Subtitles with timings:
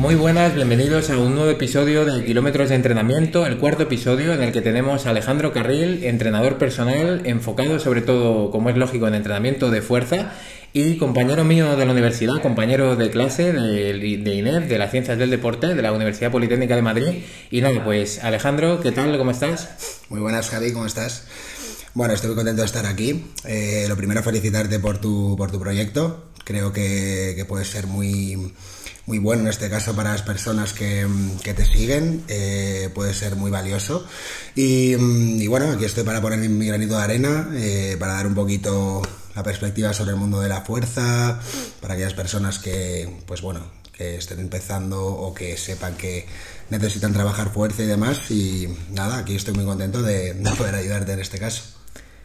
[0.00, 4.42] Muy buenas, bienvenidos a un nuevo episodio de Kilómetros de Entrenamiento, el cuarto episodio en
[4.42, 9.14] el que tenemos a Alejandro Carril, entrenador personal, enfocado sobre todo, como es lógico, en
[9.14, 10.32] entrenamiento de fuerza
[10.72, 15.28] y compañero mío de la universidad, compañero de clase de, INEF, de las Ciencias del
[15.28, 17.22] Deporte, de la Universidad Politécnica de Madrid.
[17.50, 19.18] Y nada, pues Alejandro, ¿qué tal?
[19.18, 19.68] ¿Cómo estás?
[20.08, 21.24] Muy buenas, Javi, ¿cómo estás?
[21.92, 23.26] Bueno, estoy muy contento de estar aquí.
[23.44, 26.30] Eh, lo primero, felicitarte por tu, por tu proyecto.
[26.44, 28.54] Creo que, que puede ser muy
[29.06, 31.06] muy bueno en este caso para las personas que,
[31.42, 34.06] te siguen, eh, puede ser muy valioso.
[34.54, 39.02] Y, bueno, aquí estoy para poner mi granito de arena, eh, para dar un poquito
[39.34, 41.40] la perspectiva sobre el mundo de la fuerza,
[41.80, 43.60] para aquellas personas que, pues bueno,
[43.92, 46.26] que estén empezando o que sepan que
[46.70, 48.30] necesitan trabajar fuerza y demás.
[48.30, 51.79] Y nada, aquí estoy muy contento de poder ayudarte en este caso.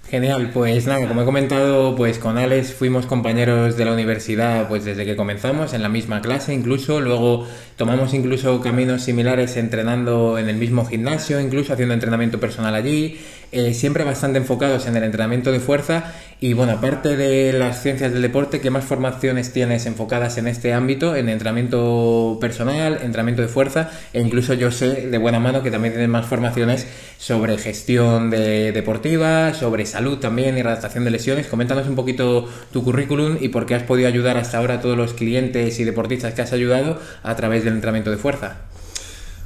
[0.08, 4.86] Genial, pues nada, como he comentado, pues con Alex fuimos compañeros de la universidad pues
[4.86, 10.47] desde que comenzamos, en la misma clase incluso, luego tomamos incluso caminos similares entrenando en
[10.47, 13.20] el mismo gimnasio, incluso haciendo entrenamiento personal allí,
[13.56, 16.11] eh, siempre bastante enfocados en el entrenamiento de fuerza
[16.42, 20.73] y bueno, aparte de las ciencias del deporte, ¿qué más formaciones tienes enfocadas en este
[20.73, 25.72] ámbito, en entrenamiento personal, entrenamiento de fuerza e incluso yo sé de buena mano que
[25.72, 26.86] también tienes más formaciones
[27.17, 31.47] sobre gestión de, deportiva, sobre salud también y adaptación de lesiones.
[31.47, 34.97] Coméntanos un poquito tu currículum y por qué has podido ayudar hasta ahora a todos
[34.97, 38.58] los clientes y deportistas que has ayudado a través del entrenamiento de fuerza.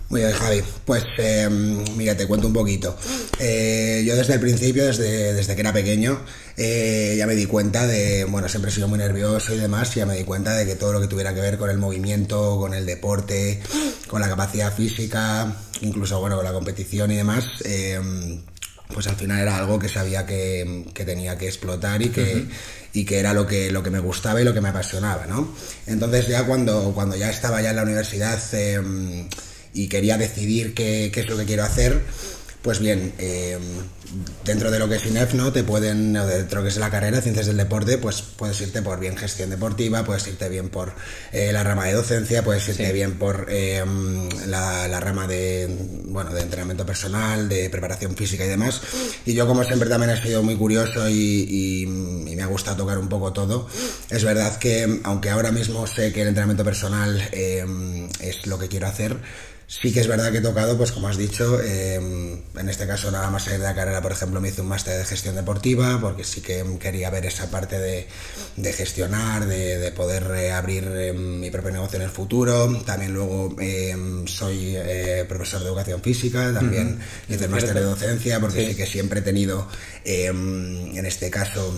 [0.09, 0.63] Muy bien, Javi.
[0.85, 2.97] Pues em, mira, te cuento un poquito.
[3.37, 6.19] Eh, yo desde el principio, desde, desde que era pequeño,
[6.57, 10.07] eh, ya me di cuenta de, bueno, siempre he sido muy nervioso y demás, ya
[10.07, 12.73] me di cuenta de que todo lo que tuviera que ver con el movimiento, con
[12.73, 13.61] el deporte,
[14.07, 18.41] con la capacidad física, incluso, bueno, con la competición y demás, em,
[18.91, 22.47] pues al final era algo que sabía que, tenía que explotar y que,
[22.93, 25.53] y que era lo que, lo que me gustaba y lo que me apasionaba, ¿no?
[25.85, 29.29] Entonces ya cuando, cuando ya estaba ya en la universidad em,
[29.73, 32.01] y quería decidir qué, qué, es lo que quiero hacer,
[32.61, 33.57] pues bien, eh,
[34.43, 35.53] dentro de lo que es INEF, ¿no?
[35.53, 38.81] Te pueden, dentro de lo que es la carrera, ciencias del deporte, pues puedes irte
[38.81, 40.93] por bien gestión deportiva, puedes irte bien por
[41.31, 43.81] eh, la rama de docencia, puedes irte bien por eh,
[44.47, 45.73] la, rama de,
[46.05, 48.81] bueno, de entrenamiento personal, de preparación física y demás.
[49.25, 52.97] Y yo, como siempre, también he sido muy curioso y, y me ha gustado tocar
[52.97, 53.69] un poco todo.
[54.09, 58.87] Es verdad que, aunque ahora mismo sé que el entrenamiento personal es lo que quiero
[58.87, 59.17] hacer,
[59.71, 63.11] Sí que es verdad que he tocado, pues como has dicho, em, en este caso
[63.11, 65.99] nada más salir de la carrera, por ejemplo, me hice un máster de gestión deportiva,
[66.01, 68.07] porque sí que quería ver esa parte de,
[68.73, 72.81] gestionar, de, poder eh, abrir em, mi propio negocio en el futuro.
[72.83, 78.39] También luego em, soy eh, profesor de educación física, también hice el máster de docencia,
[78.39, 78.75] porque sí.
[78.75, 79.67] que siempre he tenido,
[80.03, 81.71] en este caso,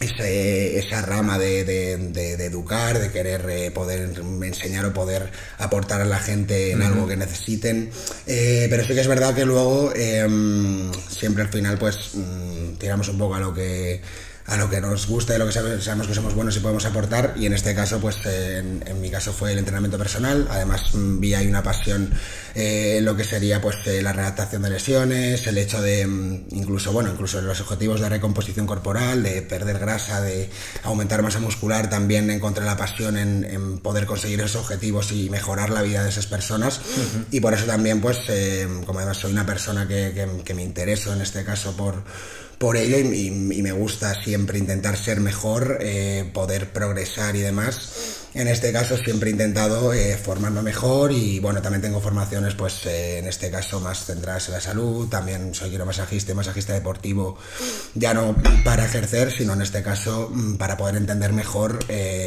[0.00, 4.10] esa rama de, de, educar, de querer eh, poder
[4.42, 7.90] enseñar o poder aportar a la gente en algo que necesiten.
[8.26, 13.08] Eh, pero sí que es verdad que luego em, siempre al final pues mm, tiramos
[13.08, 14.00] un poco a lo que
[14.50, 17.34] a lo que nos gusta y lo que sabemos, que somos buenos y podemos aportar.
[17.36, 20.48] Y en este caso pues en, mi caso fue el entrenamiento personal.
[20.50, 22.10] Además mm, vi ahí una pasión
[22.56, 26.46] eh, en lo que sería pues eh, la readaptación de lesiones el hecho de mm,
[26.50, 30.50] incluso bueno incluso los objetivos de recomposición corporal de perder grasa de
[30.82, 35.82] aumentar masa muscular también encontré la pasión en, poder conseguir esos objetivos y mejorar la
[35.82, 36.80] vida de esas personas.
[37.30, 41.12] Y por eso también pues eh, como además soy una persona que, que me intereso
[41.12, 42.02] en este caso por
[42.60, 47.99] por ello y, me gusta siempre intentar ser mejor, eh, poder progresar y demás.
[48.32, 52.86] En este caso siempre he intentado eh, formarme mejor y bueno, también tengo formaciones pues
[52.86, 57.36] eh, en este caso más centradas en la salud, también soy quiromasajista y masajista deportivo,
[57.94, 61.80] ya no para ejercer, sino en este caso mm, para poder entender mejor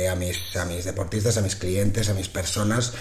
[0.10, 2.94] a, mis, a mis deportistas, a mis clientes, a mis personas,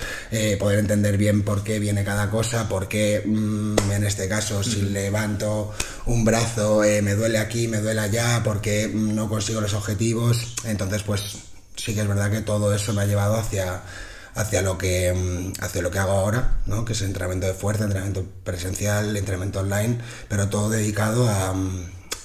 [0.58, 4.80] poder entender bien por qué viene cada cosa, por qué mm, en este caso si
[4.82, 5.72] levanto
[6.06, 10.54] un brazo me duele aquí, me duele allá, porque no consigo los objetivos.
[10.64, 13.82] Entonces, pues sí que es verdad que todo eso me ha llevado hacia,
[14.34, 16.84] hacia lo que mm, hacia lo que hago ahora, ¿no?
[16.84, 19.98] que es entrenamiento de fuerza, entrenamiento presencial, entrenamiento online,
[20.28, 21.54] pero todo dedicado a,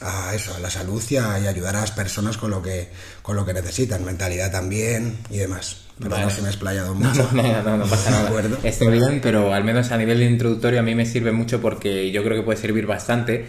[0.02, 2.90] a eso, a la salud y a, ayudar a las personas con lo que
[3.22, 5.84] con lo que necesitan, mentalidad también y demás.
[6.00, 7.28] Pero no se me ha explayado mucho.
[7.34, 8.30] No, no, no, no pasa nada.
[8.64, 12.24] Estoy bien, pero al menos a nivel introductorio a mí me sirve mucho porque yo
[12.24, 13.48] creo que puede servir bastante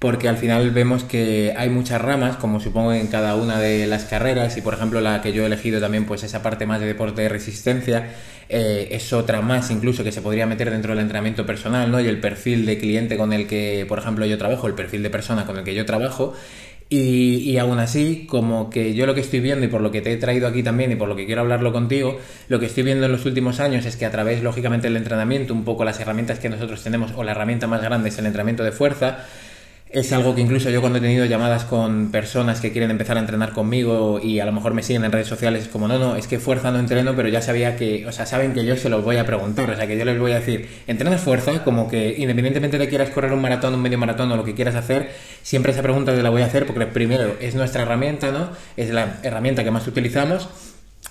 [0.00, 4.06] porque al final vemos que hay muchas ramas, como supongo en cada una de las
[4.06, 6.86] carreras, y por ejemplo la que yo he elegido también, pues esa parte más de
[6.86, 8.08] deporte de resistencia,
[8.48, 12.00] eh, es otra más incluso que se podría meter dentro del entrenamiento personal, ¿no?
[12.00, 15.10] Y el perfil de cliente con el que, por ejemplo, yo trabajo, el perfil de
[15.10, 16.32] persona con el que yo trabajo,
[16.88, 20.00] y, y, aún así, como que yo lo que estoy viendo y por lo que
[20.00, 22.18] te he traído aquí también y por lo que quiero hablarlo contigo,
[22.48, 25.52] lo que estoy viendo en los últimos años es que a través, lógicamente, del entrenamiento,
[25.52, 28.64] un poco las herramientas que nosotros tenemos, o la herramienta más grande es el entrenamiento
[28.64, 29.26] de fuerza,
[29.92, 33.20] es algo que incluso yo cuando he tenido llamadas con personas que quieren empezar a
[33.20, 36.14] entrenar conmigo y a lo mejor me siguen en redes sociales es como, no, no,
[36.14, 38.88] es que fuerza no entreno, pero ya sabía que, o sea, saben que yo se
[38.88, 41.64] los voy a preguntar, o sea, que yo les voy a decir, ¿entrenas fuerza?
[41.64, 44.76] Como que independientemente de quieras correr un maratón, un medio maratón o lo que quieras
[44.76, 45.10] hacer,
[45.42, 48.50] siempre esa pregunta te la voy a hacer porque primero es nuestra herramienta, ¿no?
[48.76, 50.48] Es la herramienta que más utilizamos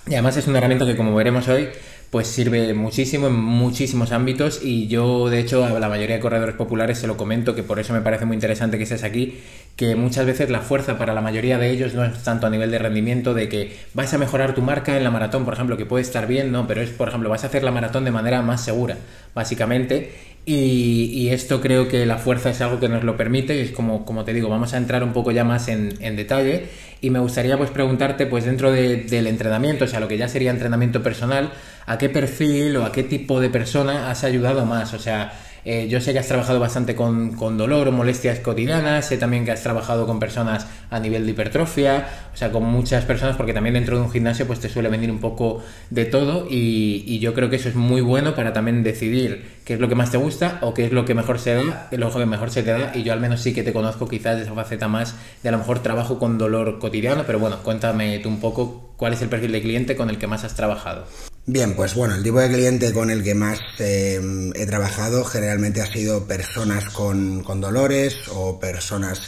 [0.06, 1.68] y además es una herramienta que como veremos hoy
[2.10, 6.56] pues sirve muchísimo en muchísimos ámbitos y yo de hecho a la mayoría de corredores
[6.56, 9.38] populares se lo comento que por eso me parece muy interesante que estés aquí
[9.76, 12.72] que muchas veces la fuerza para la mayoría de ellos no es tanto a nivel
[12.72, 15.86] de rendimiento de que vas a mejorar tu marca en la maratón por ejemplo que
[15.86, 18.42] puede estar bien no pero es por ejemplo vas a hacer la maratón de manera
[18.42, 18.96] más segura
[19.32, 20.12] básicamente
[20.46, 23.70] y, y, esto creo que la fuerza es algo que nos lo permite y es
[23.70, 26.66] como, como te digo, vamos a entrar un poco ya más en, en detalle
[27.00, 30.28] y me gustaría pues preguntarte pues dentro de, del entrenamiento, o sea, lo que ya
[30.28, 31.52] sería entrenamiento personal,
[31.86, 34.92] ¿a qué perfil o a qué tipo de persona has ayudado más?
[34.94, 35.32] O sea,
[35.64, 39.44] eh, yo sé que has trabajado bastante con, con, dolor o molestias cotidianas, sé también
[39.44, 43.52] que has trabajado con personas a nivel de hipertrofia, o sea, con muchas personas, porque
[43.52, 47.34] también dentro de un gimnasio pues te suele venir un poco de todo y, yo
[47.34, 50.16] creo que eso es muy bueno para también decidir qué es lo que más te
[50.16, 52.92] gusta o qué es lo que mejor se da, lo que mejor se te da
[52.94, 55.52] y yo al menos sí que te conozco quizás de esa faceta más de a
[55.52, 59.28] lo mejor trabajo con dolor cotidiano, pero bueno, cuéntame tú un poco cuál es el
[59.28, 61.04] perfil de cliente con el que más has trabajado.
[61.52, 64.20] Bien, pues bueno, el tipo de cliente con el que más eh,
[64.54, 69.20] he trabajado generalmente ha sido personas con, con, dolores o personas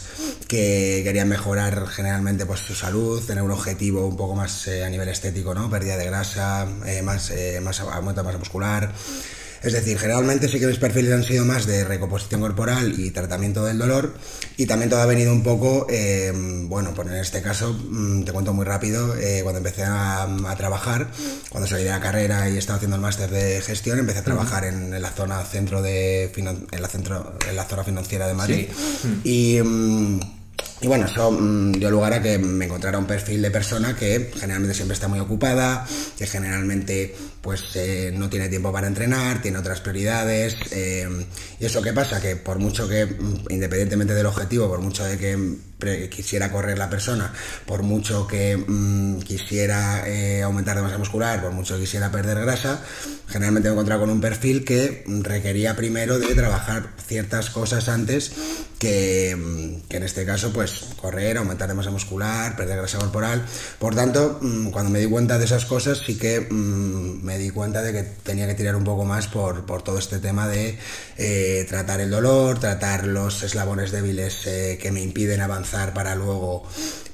[0.47, 4.89] que querían mejorar generalmente pues su salud, tener un objetivo un poco más eh, a
[4.89, 5.69] nivel estético, ¿no?
[5.69, 8.93] Pérdida de grasa, eh, más, más aumento de masa muscular.
[9.63, 13.65] Es decir, generalmente sí que mis perfiles han sido más de recomposición corporal y tratamiento
[13.65, 14.15] del dolor
[14.57, 18.33] y también todo ha venido un poco, eh, bueno, pues en este caso mm, te
[18.33, 21.09] cuento muy rápido, eh, cuando empecé a, a, trabajar,
[21.49, 24.65] cuando salí de la carrera y estaba haciendo el máster de gestión, empecé a trabajar
[24.65, 28.69] en, en, la zona centro de en la centro en la zona financiera de Madrid
[29.03, 29.21] sí.
[29.25, 30.42] y mm,
[30.83, 34.33] y bueno, eso mmm, dio lugar a que me encontrara un perfil de persona que
[34.35, 35.87] generalmente siempre está muy ocupada,
[36.19, 40.57] que generalmente pues eh, no tiene tiempo para entrenar, tiene otras prioridades.
[40.73, 41.09] Eh,
[41.61, 42.21] ¿Y eso qué pasa?
[42.21, 43.09] Que por mucho que,
[43.51, 45.57] independientemente del objetivo, por mucho de que
[46.11, 47.33] quisiera correr la persona,
[47.67, 52.41] por mucho que mmm, quisiera eh, aumentar de masa muscular, por mucho que quisiera perder
[52.41, 52.81] grasa,
[53.29, 58.33] generalmente me he encontrado con un perfil que requería primero de trabajar ciertas cosas antes
[58.79, 63.45] que, que en este caso pues correr, aumentar de masa muscular, perder grasa corporal.
[63.79, 67.83] Por tanto, mmm, cuando me di cuenta de esas cosas, sí que me di cuenta
[67.83, 70.79] de que tenía que tirar un poco más por, por todo este tema de
[71.17, 76.65] eh, tratar el dolor, tratar los eslabones débiles eh, que me impiden avanzar para luego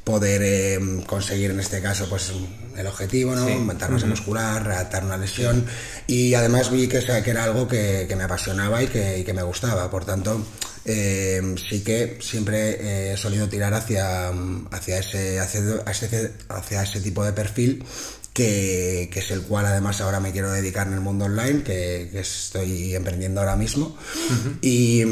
[0.04, 2.32] poder eh, conseguir en este caso pues
[2.76, 3.46] el objetivo, ¿no?
[3.46, 3.52] Sí.
[3.52, 4.10] aumentar masa uh -huh.
[4.12, 5.66] muscular, redactar una lesión
[6.06, 9.34] y además vi que, que era algo que, que me apasionaba y que, y que,
[9.34, 10.46] me gustaba, por tanto
[10.84, 14.30] eh, sí que siempre eh, he solido tirar hacia,
[14.70, 15.60] hacia, ese, hacia,
[15.92, 17.84] ese, hacia ese tipo de perfil
[18.32, 22.08] que, que, es el cual además ahora me quiero dedicar en el mundo online, que,
[22.10, 24.58] que estoy emprendiendo ahora mismo, uh -huh.
[24.62, 25.02] y,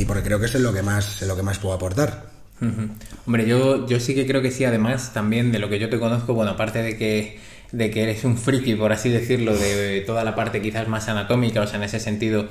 [0.00, 2.37] y, porque creo que es lo que más, lo que más puedo aportar.
[3.26, 5.98] Hombre, yo, yo sí que creo que sí, además también de lo que yo te
[5.98, 7.38] conozco, bueno, aparte de que,
[7.72, 11.60] de que eres un friki, por así decirlo, de toda la parte quizás más anatómica,
[11.60, 12.48] o sea, en ese sentido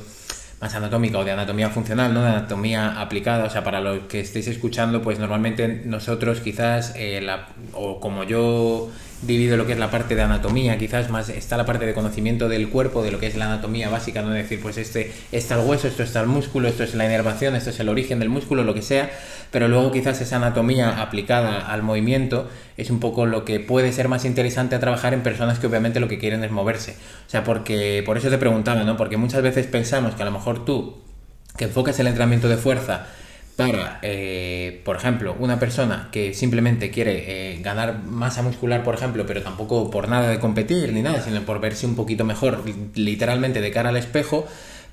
[0.62, 2.22] más anatómica o de anatomía funcional, ¿no?
[2.22, 7.22] De anatomía aplicada, o sea, para los que estéis escuchando, pues normalmente nosotros quizás, eh,
[7.22, 8.90] la, o como yo
[9.22, 12.50] divido lo que es la parte de anatomía, quizás más está la parte de conocimiento
[12.50, 15.68] del cuerpo, de lo que es la anatomía básica, no decir, pues este está el
[15.68, 18.64] hueso, esto está el músculo, esto es la inervación, esto es el origen del músculo,
[18.64, 19.10] lo que sea,
[19.52, 22.48] pero luego quizás esa anatomía aplicada al movimiento
[22.78, 26.00] es un poco lo que puede ser más interesante a trabajar en personas que obviamente
[26.00, 26.92] lo que quieren es moverse.
[26.92, 28.98] O sea, porque por eso te preguntaba, ¿no?
[28.98, 30.98] Porque muchas veces pensamos que a lo mejor tú
[31.58, 33.08] que enfocas el entrenamiento de fuerza
[33.58, 39.26] para, eh, por ejemplo, una persona que simplemente quiere eh, ganar masa muscular, por ejemplo,
[39.26, 43.60] pero tampoco por nada de competir ni nada, sino por verse un poquito mejor, literalmente
[43.60, 44.46] de cara al espejo,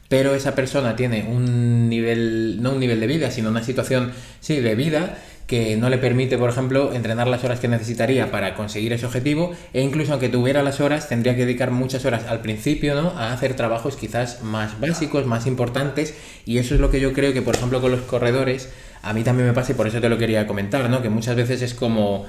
[0.09, 4.59] pero esa persona tiene un nivel, no un nivel de vida, sino una situación, sí,
[4.61, 8.93] de vida que no le permite, por ejemplo, entrenar las horas que necesitaría para conseguir
[8.93, 12.95] ese objetivo e incluso aunque tuviera las horas, tendría que dedicar muchas horas al principio,
[12.95, 13.11] ¿no?
[13.11, 16.15] A hacer trabajos quizás más básicos, más importantes
[16.47, 18.71] y eso es lo que yo creo que, por ejemplo, con los corredores
[19.03, 21.03] a mí también me pasa y por eso te lo quería comentar, ¿no?
[21.03, 22.25] Que muchas veces es como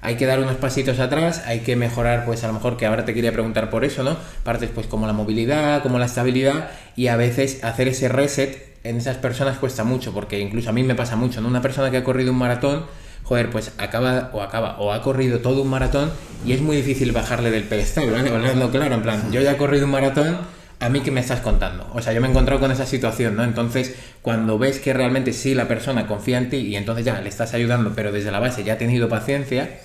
[0.00, 3.04] hay que dar unos pasitos atrás, hay que mejorar, pues a lo mejor que ahora
[3.04, 4.16] te quería preguntar por eso, ¿no?
[4.44, 8.96] Partes pues como la movilidad, como la estabilidad y a veces hacer ese reset en
[8.96, 11.48] esas personas cuesta mucho, porque incluso a mí me pasa mucho, ¿no?
[11.48, 12.86] Una persona que ha corrido un maratón,
[13.24, 16.10] joder, pues acaba o acaba o ha corrido todo un maratón
[16.44, 18.30] y es muy difícil bajarle del pedestal, ¿vale?
[18.34, 20.38] Hablando claro, en plan, yo ya he corrido un maratón,
[20.80, 21.86] a mí que me estás contando.
[21.92, 23.44] O sea, yo me he encontrado con esa situación, ¿no?
[23.44, 27.28] Entonces, cuando ves que realmente sí la persona confía en ti y entonces ya le
[27.28, 29.78] estás ayudando, pero desde la base ya ha tenido paciencia,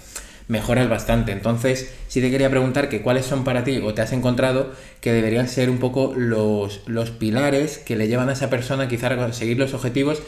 [0.48, 1.32] mejoras bastante.
[1.32, 4.72] Entonces, sí te quería preguntar que cuáles son para ti o te has encontrado
[5.02, 9.08] que deberían ser un poco los, los pilares que le llevan a esa persona quizá
[9.08, 10.22] a conseguir los objetivos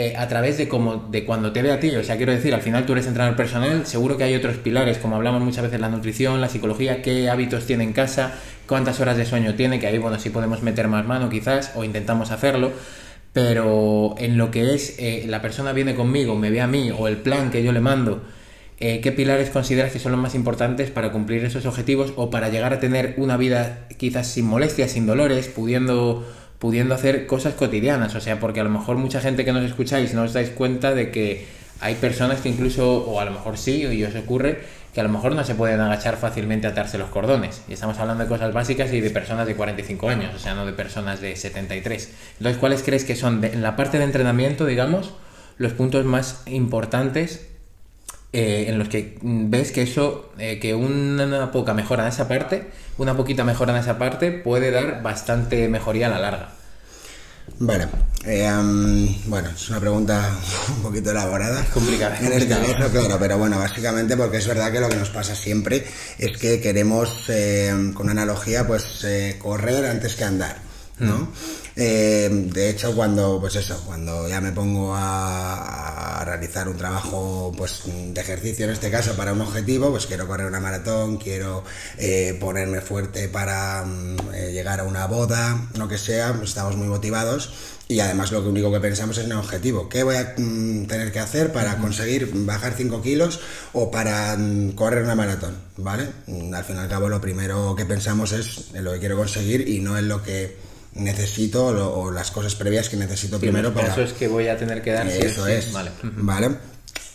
[0.00, 1.90] eh, a través de como de cuando te ve a ti.
[1.96, 4.96] O sea, quiero decir, al final tú eres entrenador personal, seguro que hay otros pilares,
[4.98, 8.32] como hablamos muchas veces, la nutrición, la psicología, qué hábitos tiene en casa,
[8.68, 11.82] cuántas horas de sueño tiene, que ahí, bueno, sí podemos meter más mano quizás, o
[11.82, 12.70] intentamos hacerlo.
[13.32, 17.08] Pero en lo que es, eh, la persona viene conmigo, me ve a mí, o
[17.08, 18.22] el plan que yo le mando,
[18.80, 22.48] eh, ¿qué pilares consideras que son los más importantes para cumplir esos objetivos o para
[22.48, 26.24] llegar a tener una vida quizás sin molestias, sin dolores, pudiendo,
[26.60, 28.14] pudiendo hacer cosas cotidianas?
[28.14, 30.94] O sea, porque a lo mejor mucha gente que nos escucháis no os dais cuenta
[30.94, 31.46] de que
[31.80, 34.60] hay personas que incluso, o a lo mejor sí, y os ocurre,
[34.94, 37.62] que a lo mejor no se pueden agachar fácilmente a atarse los cordones.
[37.68, 40.66] Y estamos hablando de cosas básicas y de personas de 45 años, o sea, no
[40.66, 42.12] de personas de 73.
[42.38, 45.14] Entonces, ¿cuáles crees que son, en la parte de entrenamiento, digamos,
[45.56, 47.48] los puntos más importantes
[48.30, 52.68] eh, en los que ves que eso, eh, que una poca mejora en esa parte,
[52.98, 56.50] una poquita mejora en esa parte puede dar bastante mejoría a la larga.
[57.60, 57.88] Vale,
[58.26, 58.50] eh,
[59.24, 60.30] bueno, es una pregunta
[60.76, 61.62] un poquito elaborada.
[61.62, 62.18] Es complicada.
[62.18, 65.34] En este caso, claro, pero bueno, básicamente porque es verdad que lo que nos pasa
[65.34, 65.86] siempre
[66.18, 67.30] es que queremos,
[67.94, 69.06] con una analogía, pues
[69.38, 70.58] correr antes que andar.
[70.98, 71.28] ¿no?
[71.76, 72.50] Mm.
[72.50, 78.20] De hecho, cuando, pues eso, cuando ya me pongo a, realizar un trabajo pues, de
[78.20, 81.64] ejercicio, en este caso, para un objetivo, pues quiero correr una maratón, quiero
[81.96, 86.86] eh, ponerme fuerte para mm, eh, llegar a una boda, lo que sea, estamos muy
[86.86, 87.52] motivados
[87.88, 89.88] y además lo único que pensamos es en el objetivo.
[89.88, 93.40] ¿Qué voy a mm, tener que hacer para conseguir bajar 5 kilos
[93.72, 94.36] o para
[94.74, 95.56] correr una maratón?
[95.78, 96.08] ¿Vale?
[96.52, 99.66] Al fin y al cabo lo primero que pensamos es en lo que quiero conseguir
[99.66, 100.67] y no en lo que
[100.98, 103.88] necesito o, las cosas previas que necesito primero para...
[103.88, 105.06] Eso es que voy a tener que dar.
[105.06, 105.72] Eso es.
[105.72, 105.90] Vale.
[106.02, 106.56] Vale.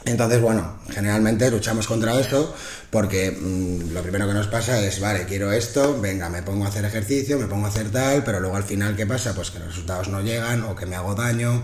[0.05, 2.53] Entonces, bueno, generalmente luchamos contra eso
[2.89, 6.67] porque mm, lo primero que nos pasa es, vale, quiero esto, venga, me pongo a
[6.67, 9.33] hacer ejercicio, me pongo a hacer tal, pero luego al final, ¿qué pasa?
[9.33, 11.63] Pues que los resultados no llegan o que me hago daño.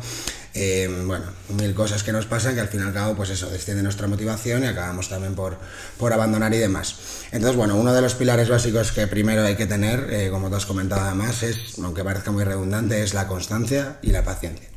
[0.53, 3.49] Eh, bueno, mil cosas que nos pasan que al fin y al cabo, pues eso,
[3.49, 5.57] desciende nuestra motivación y acabamos también por,
[5.97, 6.95] por abandonar y demás.
[7.31, 10.55] Entonces, bueno, uno de los pilares básicos que primero hay que tener, eh, como tú
[10.55, 14.67] has comentado además, es, aunque parezca muy redundante, es la constancia y la paciencia.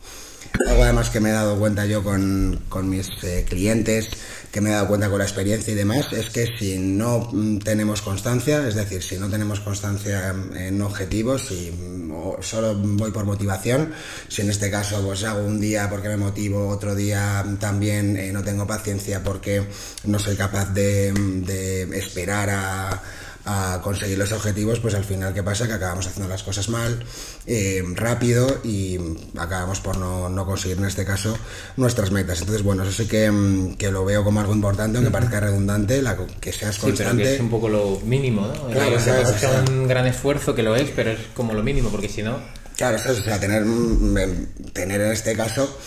[0.68, 4.10] Algo además que me he dado cuenta yo con, mis eh, clientes,
[4.52, 7.58] que me he dado cuenta con la experiencia y demás, es que si no mm,
[7.58, 13.24] tenemos constancia, es decir, si no tenemos constancia en objetivos, si mm, solo voy por
[13.24, 13.92] motivación,
[14.28, 18.30] si en este caso pues hago un día porque me motivo, otro día también eh,
[18.30, 19.66] no tengo paciencia porque
[20.04, 23.02] no soy capaz de esperar a
[23.44, 25.66] a conseguir los objetivos, pues al final, ¿qué pasa?
[25.66, 27.04] Que acabamos haciendo las cosas mal,
[27.46, 28.98] eh, rápido y
[29.36, 31.36] acabamos por no, conseguir en este caso
[31.76, 32.40] nuestras metas.
[32.40, 36.02] Entonces, bueno, eso sí que, mm, que lo veo como algo importante, aunque parezca redundante,
[36.02, 37.24] la, que seas constante.
[37.24, 38.68] Sí, que es un poco lo mínimo, ¿no?
[38.68, 42.22] Claro, es un gran esfuerzo que lo es, pero es como lo mínimo, porque si
[42.22, 42.38] no...
[42.76, 45.78] Claro, o sea, tener, mm, tener en este caso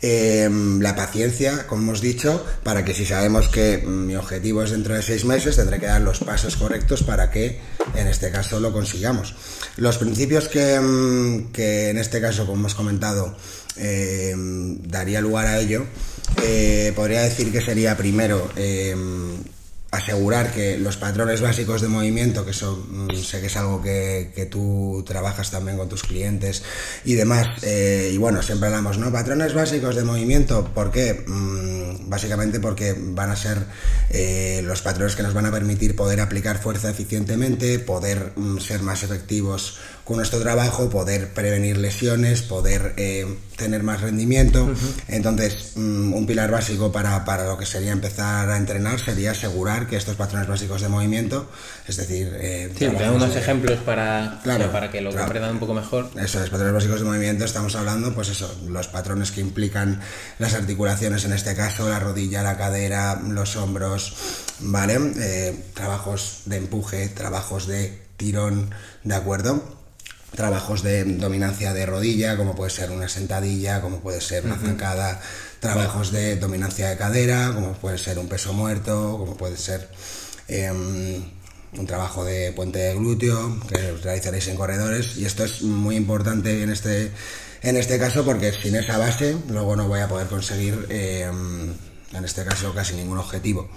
[0.00, 4.94] Em, la paciencia, como hemos dicho, para que si sabemos que mi objetivo es dentro
[4.94, 7.58] de seis meses, tendré que dar los pasos correctos para que
[7.96, 9.34] en este caso lo consigamos.
[9.76, 13.36] Los principios que, em, en este caso, como hemos comentado,
[13.76, 15.84] em, daría lugar a ello,
[16.42, 18.50] eh, podría decir que sería primero
[19.90, 24.32] asegurar que los patrones básicos de movimiento, que eso mm, sé que es algo que,
[24.34, 26.62] que, tú trabajas también con tus clientes
[27.04, 29.10] y demás, eh, y bueno, siempre hablamos, ¿no?
[29.10, 31.24] Patrones básicos de movimiento, ¿por qué?
[31.26, 33.58] Mm, básicamente porque van a ser
[34.10, 38.82] eh, los patrones que nos van a permitir poder aplicar fuerza eficientemente, poder mm, ser
[38.82, 39.78] más efectivos
[40.08, 44.66] con nuestro trabajo, poder prevenir lesiones, poder eh, tener más rendimiento.
[45.06, 49.86] Entonces, mm, un pilar básico para, para, lo que sería empezar a entrenar sería asegurar
[49.86, 51.50] que estos patrones básicos de movimiento,
[51.86, 52.34] es decir...
[52.40, 56.08] Eh, sí, unos ejemplos para, claro, para que lo comprendan un poco mejor.
[56.16, 60.00] Eso, los patrones básicos de movimiento, estamos hablando, pues eso, los patrones que implican
[60.38, 64.16] las articulaciones, en este caso, la rodilla, la cadera, los hombros,
[64.60, 64.98] ¿vale?
[65.20, 68.70] Eh, trabajos de empuje, trabajos de tirón,
[69.04, 69.77] ¿de acuerdo?
[70.34, 75.20] Trabajos de dominancia de rodilla, como puede ser una sentadilla, como puede ser una zancada,
[75.60, 79.88] trabajos de dominancia de cadera, como puede ser un peso muerto, como puede ser
[80.48, 81.22] em,
[81.76, 86.62] un trabajo de puente de glúteo que realizaréis en corredores y esto es muy importante
[86.62, 87.10] en este
[87.62, 91.72] en este caso porque sin esa base luego no voy a poder conseguir em,
[92.12, 93.68] en este caso casi ningún objetivo.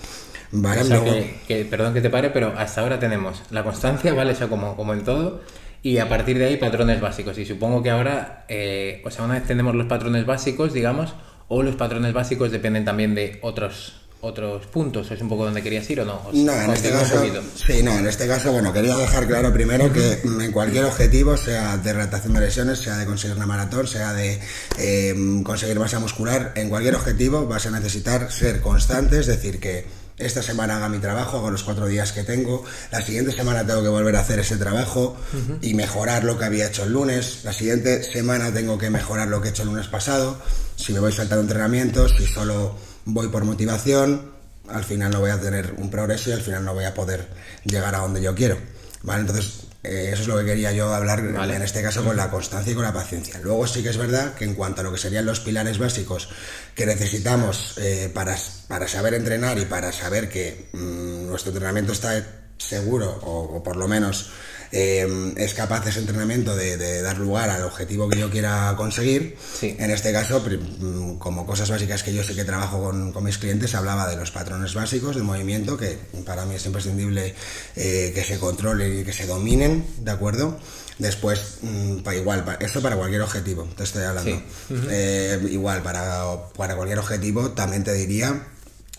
[0.54, 4.34] Vale, que, perdón que te pare, pero hasta ahora tenemos la constancia, ¿vale?
[4.34, 5.42] Eso como, como en todo,
[5.84, 7.38] y a partir de ahí patrones básicos.
[7.38, 11.14] Y supongo que ahora, eh, o sea, una vez tenemos los patrones básicos, digamos,
[11.48, 15.10] o los patrones básicos dependen también de otros otros puntos?
[15.12, 16.22] ¿Es un poco donde querías ir o no?
[16.32, 17.24] no, en este caso,
[17.56, 21.78] sí, no, en este caso, bueno, quería dejar claro primero que en cualquier objetivo, sea
[21.78, 24.40] de retracción de lesiones, sea de conseguir una maratón, sea de
[24.78, 29.86] eh, conseguir masa muscular, en cualquier objetivo vas a necesitar ser constante, es decir, que
[30.22, 33.82] esta semana haga mi trabajo, hago los cuatro días que tengo, la siguiente semana tengo
[33.82, 35.18] que volver a hacer ese trabajo
[35.62, 39.42] y mejorar lo que había hecho el lunes, la siguiente semana tengo que mejorar lo
[39.42, 40.38] que he hecho el lunes pasado,
[40.76, 42.76] si me voy saltando entrenamientos, si solo
[43.06, 44.32] voy por motivación,
[44.70, 47.28] al final no voy a tener un progreso y al final no voy a poder
[47.66, 48.58] llegar a donde yo quiero.
[49.04, 49.22] ¿Vale?
[49.22, 52.72] Entonces, eh, eso es lo que quería yo hablar en este caso con la constancia
[52.72, 53.40] y con la paciencia.
[53.40, 56.30] Luego sí que es verdad que en cuanto a lo que serían los pilares básicos
[56.76, 58.36] que necesitamos eh, para,
[58.68, 62.24] para, saber entrenar y para saber que mm, nuestro entrenamiento está
[62.58, 64.32] seguro o por lo menos
[64.72, 69.38] eh, es capaz ese entrenamiento de, dar lugar al objetivo que yo quiera conseguir.
[69.62, 73.76] En este caso, mm, como cosas básicas que yo sé que trabajo con, mis clientes,
[73.76, 77.36] hablaba de los patrones básicos de movimiento, que para mí es imprescindible
[77.76, 80.58] eh, que se controlen y que se dominen, ¿de acuerdo?
[80.98, 84.42] Después, mm, para igual, para, esto para cualquier objetivo, te estoy hablando.
[84.90, 86.24] Eh, igual, para,
[86.56, 88.48] para cualquier objetivo, también te diría,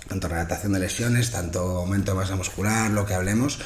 [0.09, 3.59] tanto relatación de lesiones, tanto aumento de masa muscular, lo que hablemos,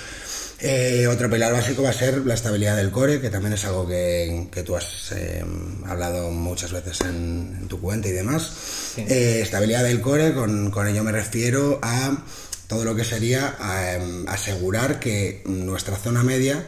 [0.61, 3.87] eh, otro pilar básico va a ser la estabilidad del core, que también es algo
[3.87, 5.45] que, tú has eh,
[5.87, 8.95] hablado muchas veces en, tu cuenta y demás.
[8.97, 12.17] Eh, estabilidad del core, con, ello me refiero a
[12.69, 13.57] todo lo que sería
[14.27, 16.67] asegurar que nuestra zona media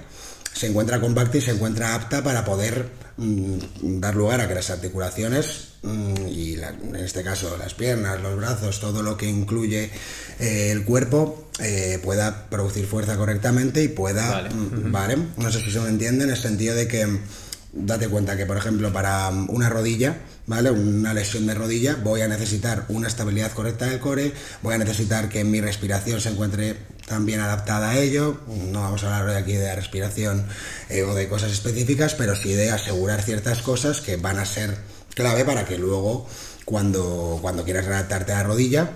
[0.52, 4.70] se encuentra compacta y se encuentra apta para poder mm, dar lugar a que las
[4.70, 9.90] articulaciones mm, y en este caso las piernas, los brazos, todo lo que incluye
[10.38, 15.18] eh, el cuerpo eh, pueda producir fuerza correctamente y pueda, mm, vale.
[15.36, 17.06] No sé si se me entiende en el sentido de que
[17.72, 20.70] date cuenta que, por ejemplo, para una rodilla, ¿vale?
[20.70, 25.28] Una lesión de rodilla, voy a necesitar una estabilidad correcta del core, voy a necesitar
[25.28, 28.40] que mi respiración se encuentre también adaptada a ello.
[28.72, 30.46] No vamos a hablar hoy aquí de la respiración
[30.88, 34.76] eh, o de cosas específicas, pero sí de asegurar ciertas cosas que van a ser
[35.18, 36.26] clave para que luego,
[36.64, 38.92] cuando, cuando quieras adaptarte a la rodilla,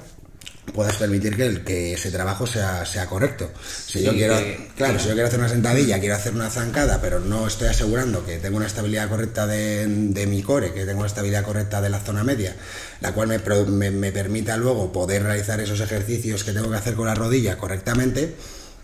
[0.72, 3.50] puedas permitir que, que ese trabajo sea, sea correcto.
[3.86, 4.36] Si yo quiero,
[4.76, 8.24] claro, si yo quiero hacer una sentadilla, quiero hacer una zancada, pero no estoy asegurando
[8.24, 11.98] que tengo una estabilidad correcta de, mi core, que tengo una estabilidad correcta de la
[11.98, 12.54] zona media,
[13.00, 17.08] la cual me, me, permita luego poder realizar esos ejercicios que tengo que hacer con
[17.08, 18.36] la rodilla correctamente,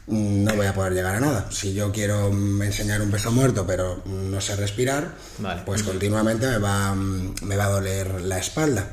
[0.08, 1.46] no voy a poder llegar a nada.
[1.50, 5.14] Si yo quiero enseñar un peso muerto pero no sé respirar,
[5.64, 8.90] pues continuamente me va, me va a doler la espalda.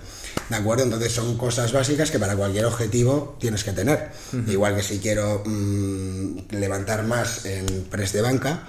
[0.50, 0.84] ¿De acuerdo?
[0.84, 4.12] Entonces son cosas básicas que para cualquier objetivo tienes que tener.
[4.48, 8.64] Igual que si quiero mm, levantar más en press de banca,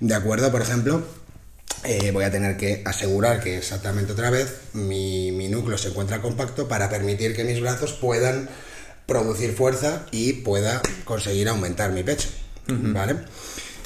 [0.00, 0.50] ¿de acuerdo?
[0.50, 1.02] Por ejemplo,
[1.84, 6.66] eh, voy a tener que asegurar que exactamente otra vez mi, núcleo se encuentra compacto
[6.66, 8.48] para permitir que mis brazos puedan
[9.06, 12.28] producir fuerza y pueda conseguir aumentar mi pecho.
[12.66, 13.16] ¿Vale?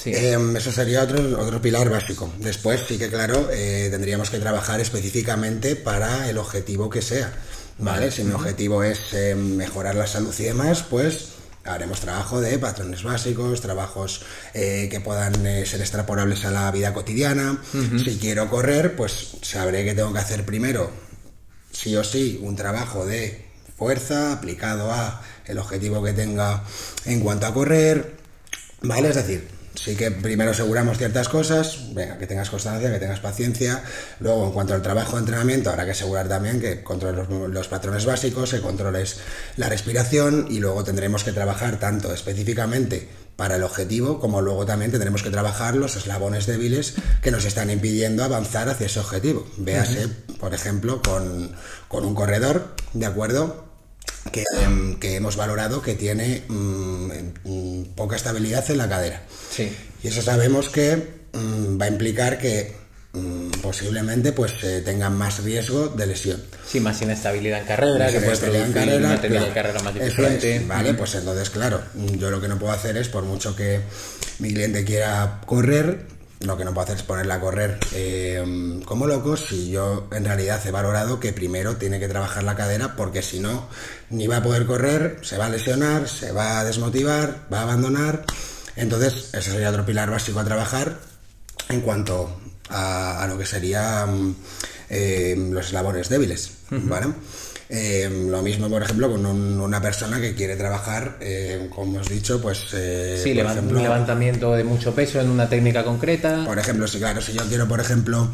[0.05, 2.33] Em, eso sería otro, otro pilar básico.
[2.39, 7.33] Después sí que, claro, eh, tendríamos que trabajar específicamente para el objetivo que sea.
[7.79, 8.11] ¿Vale?
[8.11, 11.29] Si mi objetivo es em, mejorar la salud y demás, pues
[11.65, 14.23] haremos trabajo de patrones básicos, trabajos
[14.55, 17.61] eh, que puedan eh, ser extrapolables a la vida cotidiana.
[17.73, 20.91] Si quiero correr, pues sabré que tengo que hacer primero,
[21.71, 23.48] sí o sí, un trabajo de
[23.79, 26.65] fuerza aplicado a el objetivo que tenga
[27.07, 28.19] en cuanto a correr.
[28.83, 29.09] ¿Vale?
[29.09, 33.83] Es decir, sí que primero aseguramos ciertas cosas, venga, que tengas constancia, que tengas paciencia.
[34.21, 38.05] Luego, en cuanto al trabajo de entrenamiento, habrá que asegurar también que controles los, patrones
[38.05, 39.19] básicos, que controles
[39.57, 44.91] la respiración y luego tendremos que trabajar tanto específicamente para el objetivo, como luego también
[44.91, 49.47] tendremos que trabajar los eslabones débiles que nos están impidiendo avanzar hacia ese objetivo.
[49.59, 50.09] Véase,
[50.41, 51.53] por ejemplo, con,
[51.87, 53.68] con un corredor, ¿de acuerdo?
[54.61, 57.11] Em, que, hemos valorado que tiene mm,
[57.45, 59.23] mm, poca estabilidad en la cadera.
[59.51, 59.75] Sí.
[60.03, 60.97] Y eso sabemos que
[61.33, 62.77] mm, va a implicar que
[63.63, 66.43] posiblemente pues eh, tengan más riesgo de lesión.
[66.67, 70.65] Sí, más inestabilidad en carrera, que puede producir en carrera, una de carrera más diferente.
[70.67, 73.81] vale, pues entonces, claro, yo lo que no puedo hacer es, por mucho que
[74.39, 76.07] mi cliente quiera correr,
[76.41, 80.25] lo que no puedo hacer es ponerla a correr eh, como locos si yo en
[80.25, 83.69] realidad he valorado que primero tiene que trabajar la cadera porque si no
[84.11, 87.63] ni va a poder correr, se va a lesionar, se va a desmotivar, va a
[87.63, 88.25] abandonar.
[88.77, 90.99] Entonces ese sería otro pilar básico a trabajar
[91.69, 94.37] en cuanto a, lo que serían
[94.89, 97.09] eh, los eslabones débiles, ¿vale?
[97.71, 102.41] Eh, lo mismo, por ejemplo, con una persona que quiere trabajar, eh, como hemos dicho,
[102.41, 102.67] pues...
[102.73, 106.45] Eh, sí, un levantamiento de mucho peso en una técnica concreta.
[106.47, 108.29] Por ejemplo, si claro, si yo quiero, por ejemplo,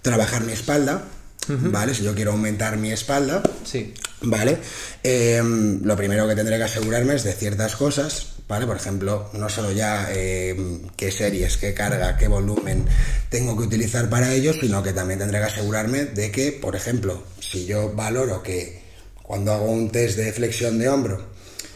[0.00, 1.02] trabajar mi espalda,
[1.48, 1.94] ¿vale?
[1.94, 3.92] Si yo quiero aumentar mi espalda, sí.
[4.22, 4.58] ¿Vale?
[5.02, 8.66] lo primero que tendré que asegurarme es de ciertas cosas, ¿vale?
[8.66, 12.84] Por ejemplo, no solo ya qué series, qué carga, qué volumen
[13.28, 17.22] tengo que utilizar para ello, sino que también tendré que asegurarme de que, por ejemplo,
[17.40, 18.80] si yo valoro que
[19.22, 21.24] cuando hago un test de flexión de hombro,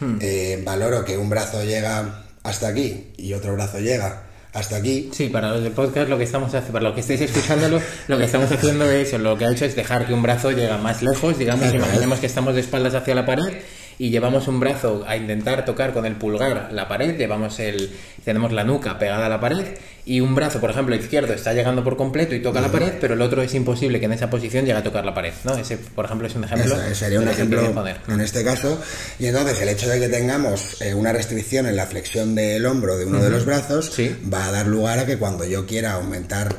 [0.01, 0.17] hmm.
[0.19, 4.24] eh, valoro que un brazo llega hasta aquí y otro brazo llega
[4.55, 5.09] hasta aquí.
[5.11, 8.17] Sí, para los del podcast lo que estamos haciendo, para lo que estéis escuchándolo, lo
[8.17, 11.03] que estamos haciendo es, lo que ha hecho es dejar que un brazo llegue más
[11.03, 13.53] lejos, digamos, imaginemos que estamos de espaldas hacia la pared
[13.97, 17.91] y llevamos un brazo a intentar tocar con el pulgar la pared, llevamos el,
[18.23, 19.65] tenemos la nuca pegada a la pared
[20.05, 23.15] y un brazo, por ejemplo, izquierdo está llegando por completo y toca la pared, pero
[23.15, 25.57] el otro es imposible que en esa posición llegue a tocar la pared, ¿no?
[25.57, 26.75] Ese, por ejemplo, es un ejemplo.
[26.93, 27.73] sería un ejemplo
[28.07, 28.79] en este caso.
[29.17, 32.97] Y entonces el hecho de que tengamos eh, una restricción en la flexión del hombro
[32.97, 33.91] de uno de los brazos
[34.31, 36.55] va a dar lugar a que cuando yo quiera aumentar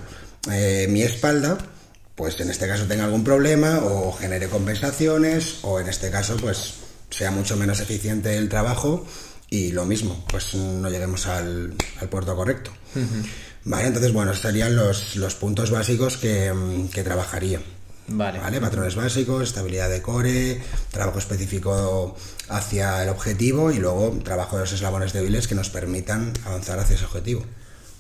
[0.51, 1.57] eh, mi espalda,
[2.17, 6.86] pues en este caso tenga algún problema o genere compensaciones o en este caso pues
[7.11, 9.07] sea mucho menos eficiente el trabajo
[9.49, 11.75] y lo mismo, pues no lleguemos al,
[12.11, 12.73] puerto correcto.
[13.65, 16.53] Vale, entonces, bueno, serían los, los puntos básicos que,
[16.93, 17.61] que trabajaría.
[18.09, 18.39] Vale.
[18.39, 18.61] vale.
[18.61, 20.61] Patrones básicos, estabilidad de core,
[20.93, 22.17] trabajo específico
[22.49, 26.95] hacia el objetivo y luego trabajo de los eslabones débiles que nos permitan avanzar hacia
[26.95, 27.45] ese objetivo.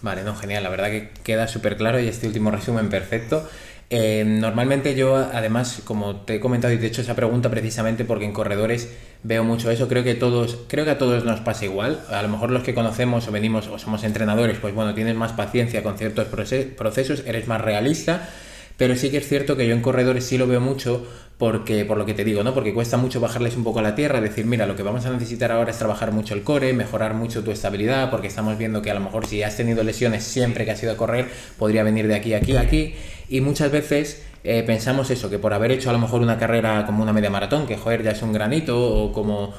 [0.02, 0.62] Vale, no, genial.
[0.62, 3.48] La verdad que queda súper claro y este último resumen perfecto.
[3.88, 8.04] Eh, normalmente yo, además, como te he comentado y te he hecho esa pregunta precisamente
[8.04, 11.64] porque en corredores veo mucho eso, creo que todos, creo que a todos nos pasa
[11.64, 12.00] igual.
[12.10, 15.32] A lo mejor los que conocemos o venimos o somos entrenadores, pues bueno, tienes más
[15.32, 18.28] paciencia con ciertos procesos, eres más realista.
[18.76, 21.06] Pero sí que es cierto que yo en corredores sí lo veo mucho
[21.38, 22.54] porque, por lo que te digo, ¿no?
[22.54, 25.10] Porque cuesta mucho bajarles un poco a la tierra, decir, mira, lo que vamos a
[25.10, 28.90] necesitar ahora es trabajar mucho el core, mejorar mucho tu estabilidad, porque estamos viendo que
[28.90, 32.06] a lo mejor si has tenido lesiones siempre que has ido a correr, podría venir
[32.06, 32.94] de aquí aquí aquí.
[33.28, 36.86] Y muchas veces eh, pensamos eso, que por haber hecho a lo mejor una carrera
[36.86, 39.52] como una media maratón, que joder, ya es un granito, o como,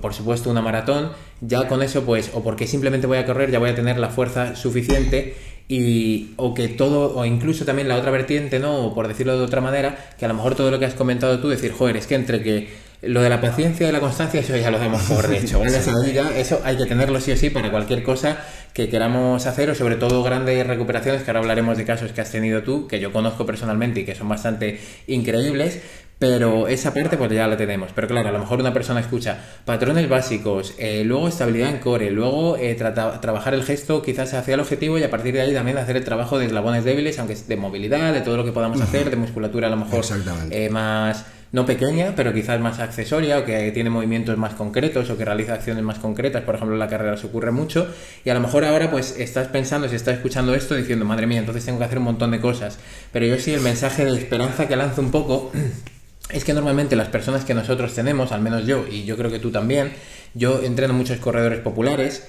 [0.00, 3.58] por supuesto, una maratón, ya con eso, pues, o porque simplemente voy a correr, ya
[3.58, 5.34] voy a tener la fuerza suficiente
[5.68, 9.44] y o que todo o incluso también la otra vertiente no o por decirlo de
[9.44, 12.06] otra manera que a lo mejor todo lo que has comentado tú decir joder es
[12.06, 12.68] que entre que
[13.02, 16.76] lo de la paciencia y la constancia eso ya lo damos por hecho eso hay
[16.76, 18.38] que tenerlo sí o sí para cualquier cosa
[18.72, 22.30] que queramos hacer o sobre todo grandes recuperaciones que ahora hablaremos de casos que has
[22.30, 25.80] tenido tú que yo conozco personalmente y que son bastante increíbles
[26.18, 27.90] pero esa parte pues ya la tenemos.
[27.94, 32.10] Pero claro, a lo mejor una persona escucha patrones básicos, eh, luego estabilidad en core,
[32.10, 35.78] luego eh, trabajar el gesto quizás hacia el objetivo y a partir de ahí también
[35.78, 38.80] hacer el trabajo de eslabones débiles, aunque es de movilidad, de todo lo que podamos
[38.80, 40.04] hacer, de musculatura a lo mejor
[40.50, 45.16] eh, más no pequeña, pero quizás más accesoria o que tiene movimientos más concretos o
[45.16, 47.88] que realiza acciones más concretas, por ejemplo en la carrera se ocurre mucho
[48.24, 51.38] y a lo mejor ahora pues estás pensando, si estás escuchando esto diciendo, madre mía,
[51.38, 52.78] entonces tengo que hacer un montón de cosas,
[53.12, 55.50] pero yo sí el mensaje de esperanza que lanzo un poco
[56.30, 59.38] es que normalmente las personas que nosotros tenemos, al menos yo, y yo creo que
[59.38, 59.92] tú también,
[60.34, 62.28] yo entreno muchos corredores populares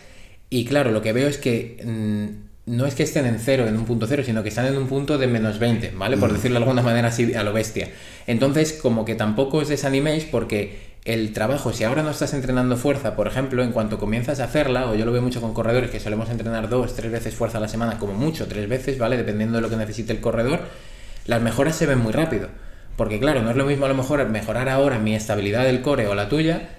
[0.50, 3.76] y claro, lo que veo es que mm, no es que estén en cero, en
[3.76, 6.18] un punto cero, sino que están en un punto de menos 20, ¿vale?
[6.18, 6.34] Por mm.
[6.34, 7.90] decirlo de alguna manera así a lo bestia.
[8.28, 13.16] Entonces, como que tampoco os desaniméis porque el trabajo, si ahora no estás entrenando fuerza,
[13.16, 16.00] por ejemplo, en cuanto comienzas a hacerla, o yo lo veo mucho con corredores que
[16.00, 19.18] solemos entrenar dos, tres veces fuerza a la semana, como mucho, tres veces, ¿vale?
[19.18, 20.60] Dependiendo de lo que necesite el corredor,
[21.26, 22.50] las mejoras se ven muy rápido.
[22.96, 26.06] Porque claro, no es lo mismo a lo mejor mejorar ahora mi estabilidad del core
[26.08, 26.70] o la tuya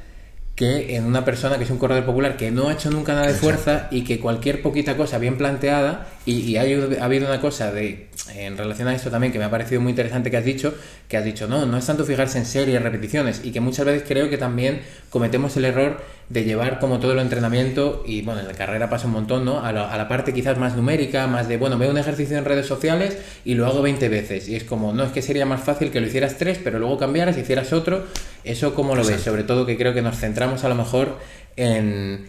[0.61, 3.29] que en una persona que es un corredor popular que no ha hecho nunca nada
[3.29, 6.61] de fuerza y que cualquier poquita cosa bien planteada y, ha,
[7.03, 10.31] habido una cosa de en relación a esto también que me ha parecido muy interesante
[10.31, 10.75] que has dicho
[11.09, 14.05] que has dicho no no es tanto fijarse en series repeticiones y que muchas veces
[14.07, 18.47] creo que también cometemos el error de llevar como todo el entrenamiento, y bueno, en
[18.47, 19.65] la carrera pasa un montón, ¿no?
[19.65, 23.19] A la, parte quizás más numérica, más de, bueno, veo un ejercicio en redes sociales
[23.45, 24.49] y lo hago 20 veces.
[24.49, 26.99] Y es como, no, es que sería más fácil que lo hicieras tres, pero luego
[26.99, 28.05] cambiaras y hicieras otro.
[28.45, 29.21] ¿Eso cómo lo ves?
[29.21, 31.19] Sobre todo que creo que nos centramos a lo mejor
[31.57, 32.27] en...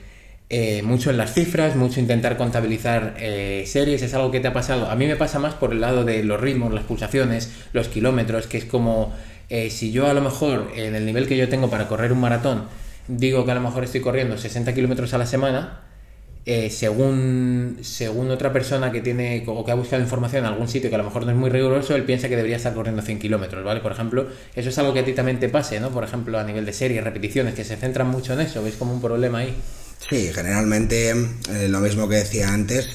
[0.54, 4.54] Eh, mucho en las cifras, mucho intentar contabilizar eh, series, es algo que te ha
[4.54, 4.90] pasado.
[4.90, 8.48] A mí me pasa más por el lado de los ritmos, las pulsaciones, los kilómetros,
[8.48, 9.14] que es como
[9.48, 12.20] eh, si yo a lo mejor en el nivel que yo tengo para correr un
[12.20, 12.64] maratón
[13.08, 15.82] digo que a lo mejor estoy corriendo 60 kilómetros a la semana,
[16.44, 20.90] eh, según, según otra persona que tiene o que ha buscado información en algún sitio
[20.90, 23.20] que a lo mejor no es muy riguroso, él piensa que debería estar corriendo 100
[23.20, 23.80] kilómetros, ¿vale?
[23.80, 25.92] Por ejemplo, eso es algo que a ti también te pase, ¿no?
[25.92, 28.94] Por ejemplo, a nivel de series, repeticiones, que se centran mucho en eso, ¿veis como
[28.94, 29.56] un problema ahí?
[30.10, 32.88] Sí, generalmente eh, lo mismo que decía antes,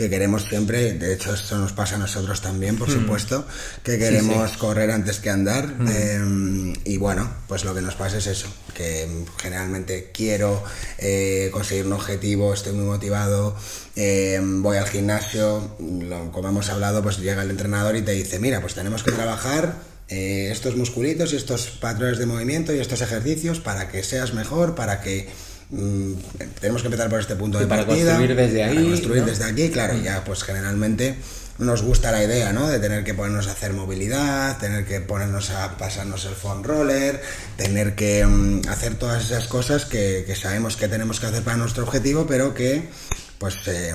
[0.00, 2.92] que queremos siempre, de hecho esto nos pasa a nosotros también, por mm.
[2.92, 3.46] supuesto,
[3.84, 5.66] que queremos correr antes que andar.
[5.78, 5.88] Mm.
[5.88, 10.64] Em, y bueno, pues lo que nos pasa es eso, que generalmente quiero
[10.98, 13.54] eh, conseguir un objetivo, estoy muy motivado,
[13.94, 15.76] em, voy al gimnasio,
[16.32, 19.76] como hemos hablado, pues llega el entrenador y te dice, mira, pues tenemos que trabajar
[20.08, 24.74] eh, estos musculitos y estos patrones de movimiento y estos ejercicios para que seas mejor,
[24.74, 25.28] para que
[25.70, 26.14] Mm,
[26.60, 28.16] tenemos que empezar por este punto de para partida.
[28.16, 28.88] Construir desde ahí.
[28.88, 31.16] construir desde aquí, claro, ya pues generalmente
[31.58, 32.68] nos gusta la idea, ¿no?
[32.68, 37.20] De tener que ponernos a hacer movilidad, tener que ponernos a pasarnos el foam roller,
[37.56, 41.56] tener que mm, hacer todas esas cosas que, que, sabemos que tenemos que hacer para
[41.56, 42.88] nuestro objetivo, pero que
[43.40, 43.94] pues eh,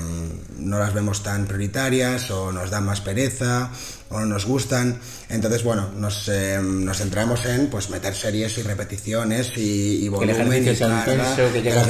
[0.58, 3.70] no las vemos tan prioritarias o nos dan más pereza
[4.10, 5.00] o no nos gustan.
[5.30, 10.52] Entonces, bueno, nos, eh, nos centramos en pues meter series y repeticiones y, y volumen
[10.52, 11.84] y intenso, que llega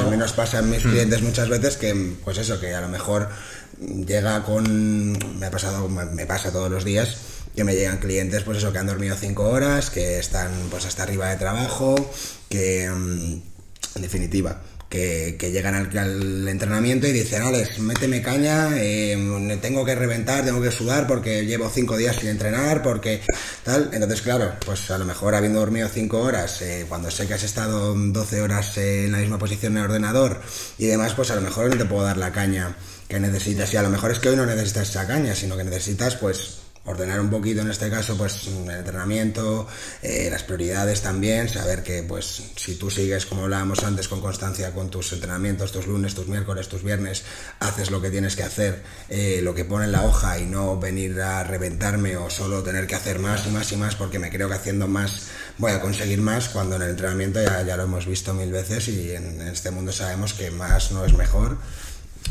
[0.00, 0.90] a mí nos pasa a mis hmm.
[0.90, 3.28] clientes muchas veces que, pues eso, que a lo mejor
[3.78, 5.12] llega con...
[5.38, 7.14] me ha pasado, me pasa todos los días
[7.54, 11.02] que me llegan clientes, pues eso, que han dormido cinco horas, que están pues hasta
[11.02, 11.94] arriba de trabajo,
[12.48, 13.42] que mm,
[13.96, 19.16] en definitiva que, llegan al, entrenamiento y dicen, Alex, méteme caña, eh,
[19.62, 23.22] tengo que reventar, tengo que sudar porque llevo cinco días sin entrenar, porque
[23.64, 23.88] tal.
[23.92, 27.42] Entonces, claro, pues a lo mejor habiendo dormido cinco horas, eh, cuando sé que has
[27.42, 30.42] estado 12 horas en la misma posición en el ordenador
[30.76, 32.76] y demás, pues a lo mejor no te puedo dar la caña
[33.08, 33.72] que necesitas.
[33.72, 36.61] Y a lo mejor es que hoy no necesitas esa caña, sino que necesitas, pues,
[36.84, 39.68] ordenar un poquito en este caso pues el entrenamiento,
[40.02, 44.72] eh, las prioridades también, saber que pues si tú sigues como hablábamos antes con constancia
[44.72, 47.22] con tus entrenamientos, tus lunes, tus miércoles, tus viernes,
[47.60, 50.78] haces lo que tienes que hacer, eh, lo que pone en la hoja y no
[50.78, 54.30] venir a reventarme o solo tener que hacer más y más y más porque me
[54.30, 57.84] creo que haciendo más voy a conseguir más cuando en el entrenamiento ya, ya lo
[57.84, 61.58] hemos visto mil veces y en, este mundo sabemos que más no es mejor,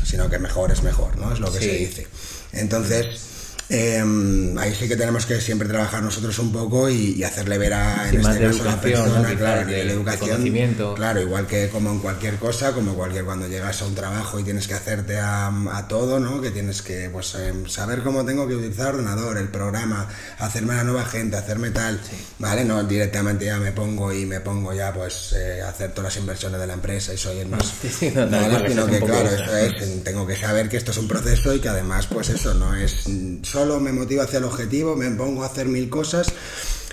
[0.04, 1.32] sino que mejor es mejor, ¿no?
[1.32, 2.06] Es lo que se dice.
[2.52, 3.31] Entonces
[3.74, 8.06] Em, ahí sí que tenemos que siempre trabajar nosotros un poco y, hacerle ver a,
[8.10, 12.72] en este caso, la persona, claro, de, educación, claro, igual que como en cualquier cosa,
[12.72, 16.42] como cualquier cuando llegas a un trabajo y tienes que hacerte a, todo, ¿no?
[16.42, 20.06] Que tienes que, pues, em, saber cómo tengo que utilizar el ordenador, el programa,
[20.38, 21.98] hacerme a la nueva gente, hacerme tal,
[22.38, 22.66] ¿vale?
[22.66, 26.60] No directamente ya me pongo y me pongo ya, pues, eh, hacer todas las inversiones
[26.60, 27.72] de la empresa y soy el más.
[27.98, 31.70] Sino que, claro, eso es, tengo que saber que esto es un proceso y que
[31.70, 33.06] además, pues eso, no es
[33.42, 36.26] solo solo me motiva hacia el objetivo, me pongo a hacer mil cosas,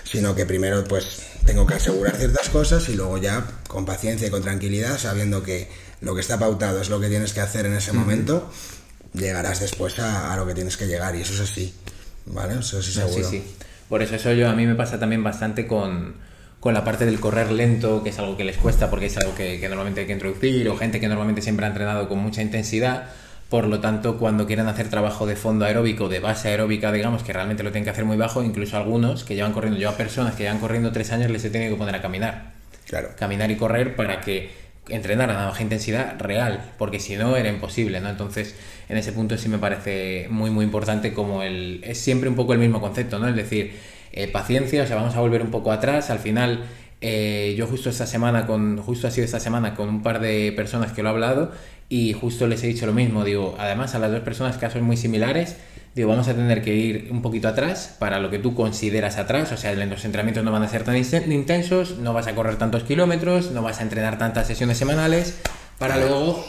[0.03, 4.29] sino que primero pues tengo que asegurar ciertas cosas y luego ya con paciencia y
[4.29, 5.67] con tranquilidad, sabiendo que
[6.01, 8.51] lo que está pautado es lo que tienes que hacer en ese momento,
[9.15, 11.73] llegarás después a, lo que tienes que llegar y eso es así,
[12.27, 12.59] ¿vale?
[12.59, 13.27] Eso sí seguro.
[13.27, 13.43] Sí, sí.
[13.89, 16.17] Por eso eso yo a mí me pasa también bastante con,
[16.59, 19.33] con la parte del correr lento, que es algo que les cuesta porque es algo
[19.33, 22.43] que, que normalmente hay que introducir, o gente que normalmente siempre ha entrenado con mucha
[22.43, 23.09] intensidad
[23.49, 27.33] por lo tanto, cuando quieran hacer trabajo de fondo aeróbico, de base aeróbica, digamos, que
[27.33, 30.35] realmente lo tienen que hacer muy bajo, incluso algunos que llevan corriendo, yo a personas
[30.35, 32.53] que llevan corriendo tres años les he tenido que poner a caminar.
[32.87, 33.09] Claro.
[33.17, 34.51] Caminar y correr para que
[34.87, 38.09] entrenaran a baja intensidad real, porque si no era imposible, ¿no?
[38.09, 38.55] Entonces,
[38.87, 41.81] en ese punto sí me parece muy, muy importante como el...
[41.83, 43.27] Es siempre un poco el mismo concepto, ¿no?
[43.27, 43.73] Es decir,
[44.11, 46.65] eh, paciencia, o sea, vamos a volver un poco atrás, al final
[47.01, 50.51] eh, yo justo esta semana, con, justo ha sido esta semana con un par de
[50.55, 51.51] personas que lo he hablado
[51.89, 54.95] y justo les he dicho lo mismo, digo, además a las dos personas casos muy
[54.95, 55.55] similares,
[55.95, 59.51] digo, vamos a tener que ir un poquito atrás para lo que tú consideras atrás,
[59.51, 62.83] o sea, los entrenamientos no van a ser tan intensos, no vas a correr tantos
[62.83, 65.35] kilómetros, no vas a entrenar tantas sesiones semanales,
[65.79, 66.45] para luego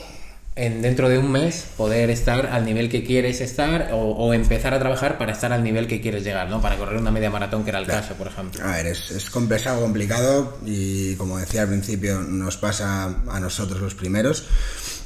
[0.56, 4.78] en, dentro de un mes poder estar al nivel que quieres estar o, empezar a
[4.78, 6.60] trabajar para estar al nivel que quieres llegar, ¿no?
[6.60, 8.62] Para correr una media maratón, que era el caso, por ejemplo.
[8.62, 13.80] A ver, es, es complejo, complicado y como decía al principio, nos pasa a nosotros
[13.80, 14.44] los primeros.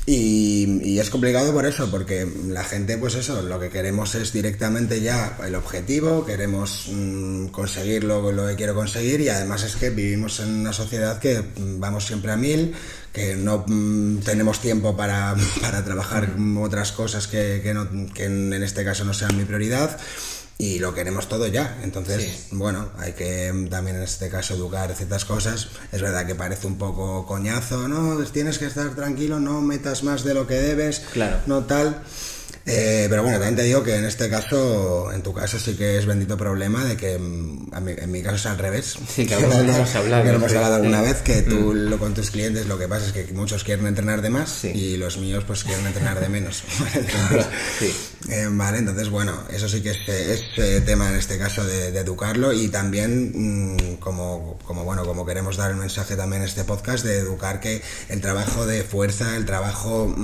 [0.07, 5.01] Y, es complicado por eso, porque la gente, pues eso, lo que queremos es directamente
[5.01, 9.90] ya el objetivo, queremos mm, conseguir lo, lo, que quiero conseguir y además es que
[9.90, 12.75] vivimos en una sociedad que mm, vamos siempre a mil,
[13.14, 18.53] que no mm, tenemos tiempo para, para trabajar otras cosas que, que, no, que en
[18.62, 19.99] este caso no sean mi prioridad
[20.59, 21.79] y lo queremos todo ya.
[21.83, 25.69] Entonces, bueno, hay que también en este caso educar ciertas cosas.
[25.93, 28.17] Es verdad que parece un poco coñazo, ¿no?
[28.27, 31.38] Tienes que estar tranquilo, no metas más de lo que debes, claro.
[31.47, 32.03] no tal.
[32.67, 35.99] Eh, pero bueno, también te digo que en este caso, en tu caso sí que
[35.99, 38.97] es bendito problema de que mm, en mi caso es al revés.
[39.14, 40.25] Sí, que lo hemos hablado.
[40.25, 41.90] Que lo hemos hablado alguna vez, que tú mm.
[41.90, 44.97] lo, con tus clientes lo que pasa es que muchos quieren entrenar de más y
[44.97, 46.62] los míos pues quieren entrenar de menos.
[48.28, 52.52] Eh, vale, entonces bueno, eso sí que es, es tema en este caso de, educarlo
[52.52, 57.04] y también mm, como, como bueno, como queremos dar el mensaje también en este podcast
[57.04, 60.14] de educar que el trabajo de fuerza, el trabajo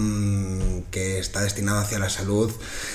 [0.90, 2.50] que está destinado hacia la salud,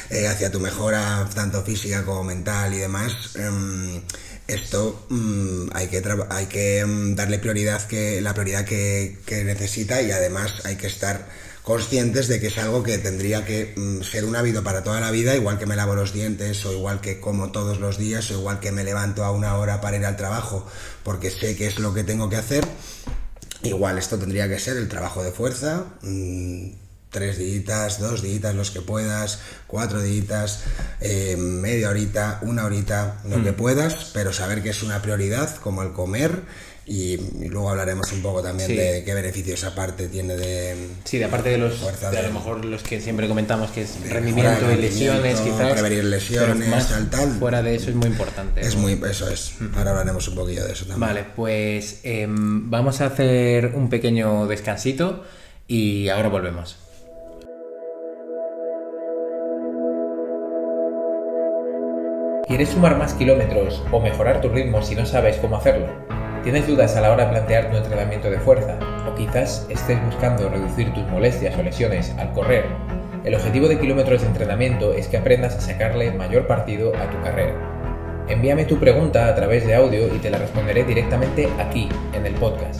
[0.09, 4.01] eh, hacia tu mejora tanto física como mental y demás, em,
[4.47, 6.83] esto mm, hay que, hay que
[7.15, 11.27] darle prioridad que, la prioridad que, necesita y además hay que estar
[11.65, 15.09] conscientes de que es algo que tendría que mm, ser un hábito para toda la
[15.09, 18.35] vida, igual que me lavo los dientes o igual que como todos los días o
[18.35, 20.65] igual que me levanto a una hora para ir al trabajo
[21.03, 22.65] porque sé que es lo que tengo que hacer.
[23.63, 26.67] Igual esto tendría que ser el trabajo de fuerza, mm,
[27.09, 30.59] tres días, dos días, los que puedas, cuatro días,
[31.01, 33.55] eh, media horita, una horita, lo que mm.
[33.55, 36.43] puedas, pero saber que es una prioridad como el comer
[36.87, 37.17] y,
[37.49, 41.57] luego hablaremos un poco también de qué beneficios aparte tiene de sí de aparte de
[41.57, 45.73] los de, a lo mejor los que siempre comentamos que es rendimiento y lesiones quizás
[45.73, 47.31] prevenir lesiones tal tal.
[47.39, 49.53] fuera de eso es muy importante es muy eso es.
[49.75, 50.99] Ahora hablaremos un poquillo de eso también.
[50.99, 55.23] Vale pues em, vamos a hacer un pequeño descansito
[55.67, 56.77] y ahora volvemos.
[62.47, 65.87] ¿Quieres sumar más kilómetros o mejorar tu ritmo si no sabes cómo hacerlo?
[66.45, 68.77] ¿Tienes dudas a la hora de plantear tu entrenamiento de fuerza?
[69.09, 72.65] ¿O quizás estés buscando reducir tus molestias o lesiones al correr?
[73.23, 77.19] El objetivo de kilómetros de entrenamiento es que aprendas a sacarle mayor partido a tu
[77.23, 77.55] carrera.
[78.27, 82.35] Envíame tu pregunta a través de audio y te la responderé directamente aquí, en el
[82.35, 82.79] podcast.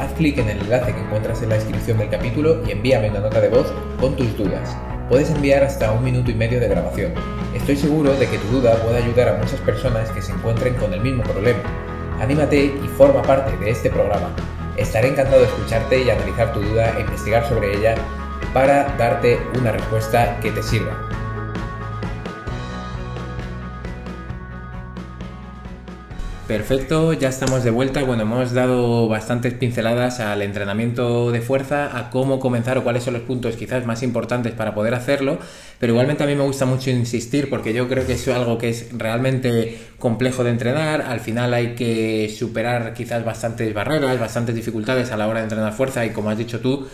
[0.00, 3.20] Haz clic en el enlace que encuentras en la descripción del capítulo y envíame una
[3.20, 3.70] nota de voz
[4.00, 4.74] con tus dudas
[5.12, 7.12] puedes enviar hasta un minuto y medio de grabación.
[7.54, 10.94] Estoy seguro de que tu duda puede ayudar a muchas personas que se encuentren con
[10.94, 11.60] el mismo problema.
[12.22, 14.30] Anímate y forma parte de este programa.
[14.76, 17.96] Estaré encantado de escucharte y analizar tu duda e investigar sobre ella
[18.54, 20.92] para darte una respuesta que te sirva.
[26.52, 28.04] Perfecto, ya estamos de vuelta.
[28.04, 33.14] Bueno, hemos dado bastantes pinceladas al entrenamiento de fuerza, a cómo comenzar o cuáles son
[33.14, 35.38] los puntos quizás más importantes para poder hacerlo,
[35.78, 38.68] pero igualmente a mí me gusta mucho insistir porque yo creo que es algo que
[38.68, 45.10] es realmente complejo de entrenar, al final hay que superar quizás bastantes barreras, bastantes dificultades
[45.10, 46.86] a la hora de entrenar fuerza y como has dicho tú,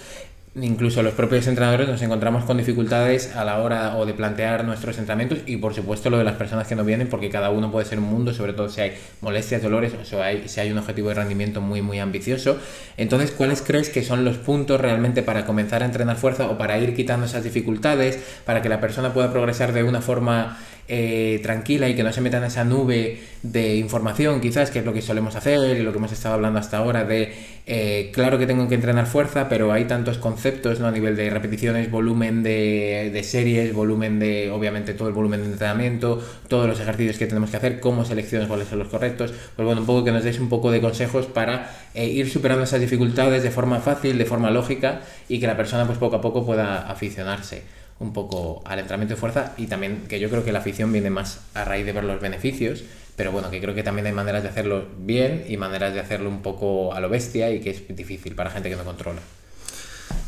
[0.62, 4.98] incluso los propios entrenadores nos encontramos con dificultades a la hora o de plantear nuestros
[4.98, 7.86] entrenamientos y por supuesto lo de las personas que no vienen porque cada uno puede
[7.86, 11.08] ser un mundo, sobre todo si hay molestias, dolores o hay, si hay un objetivo
[11.08, 12.58] de rendimiento muy muy ambicioso.
[12.96, 16.78] Entonces, ¿cuáles crees que son los puntos realmente para comenzar a entrenar fuerza o para
[16.78, 20.58] ir quitando esas dificultades, para que la persona pueda progresar de una forma
[20.90, 24.86] eh, tranquila y que no se meta en esa nube de información, quizás, que es
[24.86, 27.34] lo que solemos hacer y lo que hemos estado hablando hasta ahora, de
[27.66, 30.47] eh, claro que tengo que entrenar fuerza, pero hay tantos conceptos
[30.80, 30.86] ¿no?
[30.86, 36.22] a nivel de repeticiones, volumen de, series, volumen de, obviamente, todo el volumen de entrenamiento,
[36.48, 39.32] todos los ejercicios que tenemos que hacer, cómo selecciones cuáles son los correctos.
[39.56, 42.64] Pues bueno, un poco que nos deis un poco de consejos para eh, ir superando
[42.64, 46.20] esas dificultades de forma fácil, de forma lógica y que la persona, pues poco a
[46.20, 47.62] poco, pueda aficionarse
[48.00, 51.10] un poco al entrenamiento de fuerza y también que yo creo que la afición viene
[51.10, 52.84] más a raíz de ver los beneficios,
[53.16, 56.28] pero bueno, que creo que también hay maneras de hacerlo bien y maneras de hacerlo
[56.28, 59.20] un poco a lo bestia y que es difícil para gente que no controla.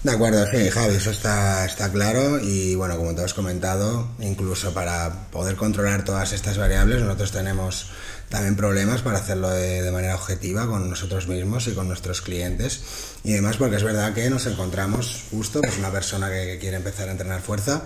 [0.03, 4.73] De acuerdo, sí, Javi, eso está, está claro y bueno, como te has comentado, incluso
[4.73, 7.91] para poder controlar todas estas variables, nosotros tenemos
[8.31, 12.81] también problemas para hacerlo de, manera objetiva con nosotros mismos y con nuestros clientes.
[13.25, 17.09] Y además porque es verdad que nos encontramos justo pues una persona que, quiere empezar
[17.09, 17.83] a entrenar fuerza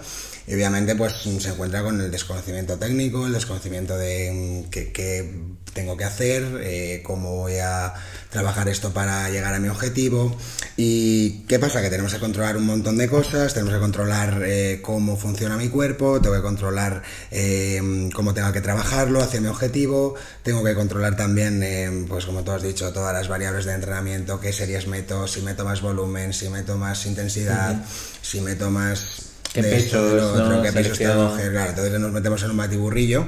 [0.47, 5.33] y obviamente pues se encuentra con el desconocimiento técnico, el desconocimiento de mm, qué,
[5.73, 7.93] tengo que hacer, eh, cómo voy a
[8.31, 10.37] trabajar esto para llegar a mi objetivo.
[10.77, 11.83] ¿Y qué pasa?
[11.83, 15.69] Que tenemos que controlar un montón de cosas, tenemos que controlar eh, cómo funciona mi
[15.69, 21.17] cuerpo, tengo que controlar eh, cómo tengo que trabajarlo hacia mi objetivo, tengo que controlar
[21.17, 25.43] también, pues como tú has dicho, todas las variables de entrenamiento, qué series meto, si
[25.43, 27.85] meto más volumen, si meto más intensidad,
[28.23, 29.34] si meto más...
[29.55, 33.25] ¿Qué pesos, qué pesos tengo Claro, entonces nos metemos en un batiburrillo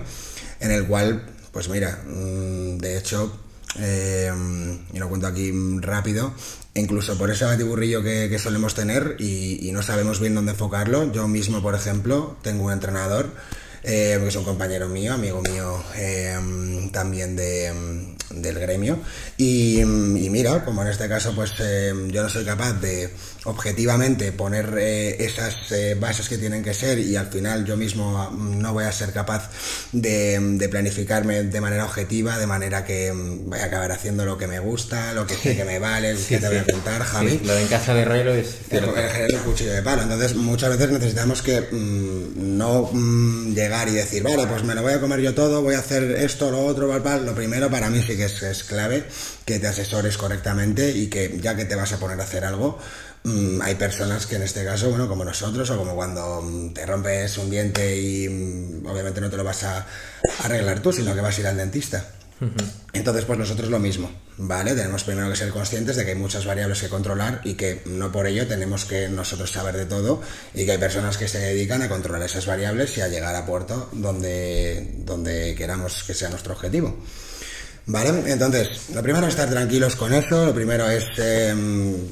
[0.58, 1.22] en el cual,
[1.52, 3.38] pues mira, mm, de hecho,
[3.78, 4.32] eh,
[4.92, 6.34] y lo cuento aquí rápido,
[6.74, 11.12] incluso por ese batiburrillo que, solemos tener y, y, no sabemos bien dónde enfocarlo.
[11.12, 13.30] Yo mismo, por ejemplo, tengo un entrenador
[13.88, 16.36] eh, que es un compañero mío, amigo mío eh,
[16.92, 17.72] también de,
[18.30, 18.98] del gremio.
[19.36, 23.14] Y, y, mira, como en este caso, pues eh, yo no soy capaz de
[23.46, 28.30] objetivamente poner eh, esas eh, bases que tienen que ser y al final yo mismo
[28.30, 29.50] mm, no voy a ser capaz
[29.92, 34.36] de, de, planificarme de manera objetiva, de manera que mm, voy a acabar haciendo lo
[34.36, 37.02] que me gusta, lo que sé que me vale, lo que te voy a contar,
[37.02, 37.40] Javi.
[37.44, 40.02] lo de en casa de Herrero es el cuchillo de palo.
[40.02, 44.82] Entonces muchas veces necesitamos que mmm, no mmm, llegar y decir, vale, pues me lo
[44.82, 46.86] voy a comer yo todo, voy a hacer esto, lo otro.
[46.96, 49.04] Lo primero para mí sí que es, es clave
[49.44, 52.78] que te asesores correctamente y que ya que te vas a poner a hacer algo,
[53.15, 53.15] Mm,
[53.62, 57.38] hay personas que en este caso, bueno, como nosotros, o como cuando mm, te rompes
[57.38, 59.86] un diente y mm, obviamente no te lo vas a
[60.44, 62.12] arreglar tú, sino que vas a ir al dentista.
[62.92, 64.74] Entonces, pues nosotros lo mismo, ¿vale?
[64.74, 68.12] Tenemos primero que ser conscientes de que hay muchas variables que controlar y que no
[68.12, 70.20] por ello tenemos que nosotros saber de todo
[70.52, 73.46] y que hay personas que se dedican a controlar esas variables y a llegar a
[73.46, 76.94] puerto donde, donde queramos que sea nuestro objetivo.
[77.88, 78.32] ¿Vale?
[78.32, 81.54] Entonces, lo primero es estar tranquilos con eso, lo primero es eh,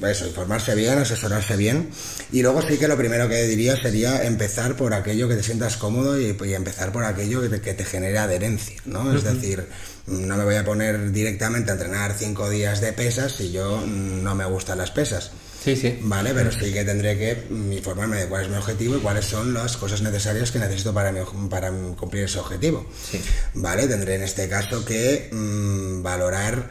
[0.08, 1.90] eso, informarse bien, asesorarse bien,
[2.30, 5.76] y luego sí que lo primero que diría sería empezar por aquello que te sientas
[5.76, 9.00] cómodo y, y empezar por aquello que te, que te genere adherencia, ¿no?
[9.00, 9.16] Uh -huh.
[9.16, 9.66] Es decir,
[10.06, 14.34] no me voy a poner directamente a entrenar cinco días de pesas si yo no
[14.36, 15.32] me gustan las pesas.
[15.64, 15.98] Sí, sí.
[16.02, 19.54] Vale, pero sí que tendré que informarme de cuál es mi objetivo y cuáles son
[19.54, 22.84] las cosas necesarias que necesito para, mi, para cumplir ese objetivo.
[23.10, 23.18] Sí.
[23.54, 26.68] Vale, tendré en este caso que mmm, valorar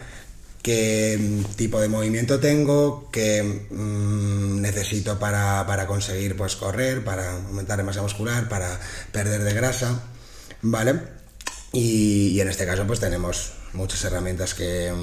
[0.62, 7.80] qué tipo de movimiento tengo, qué mmm, necesito para, para, conseguir pues correr, para aumentar
[7.80, 8.80] la masa muscular, para
[9.12, 10.04] perder de grasa,
[10.62, 11.00] ¿vale?
[11.72, 14.94] Y, y en este caso pues tenemos muchas herramientas que,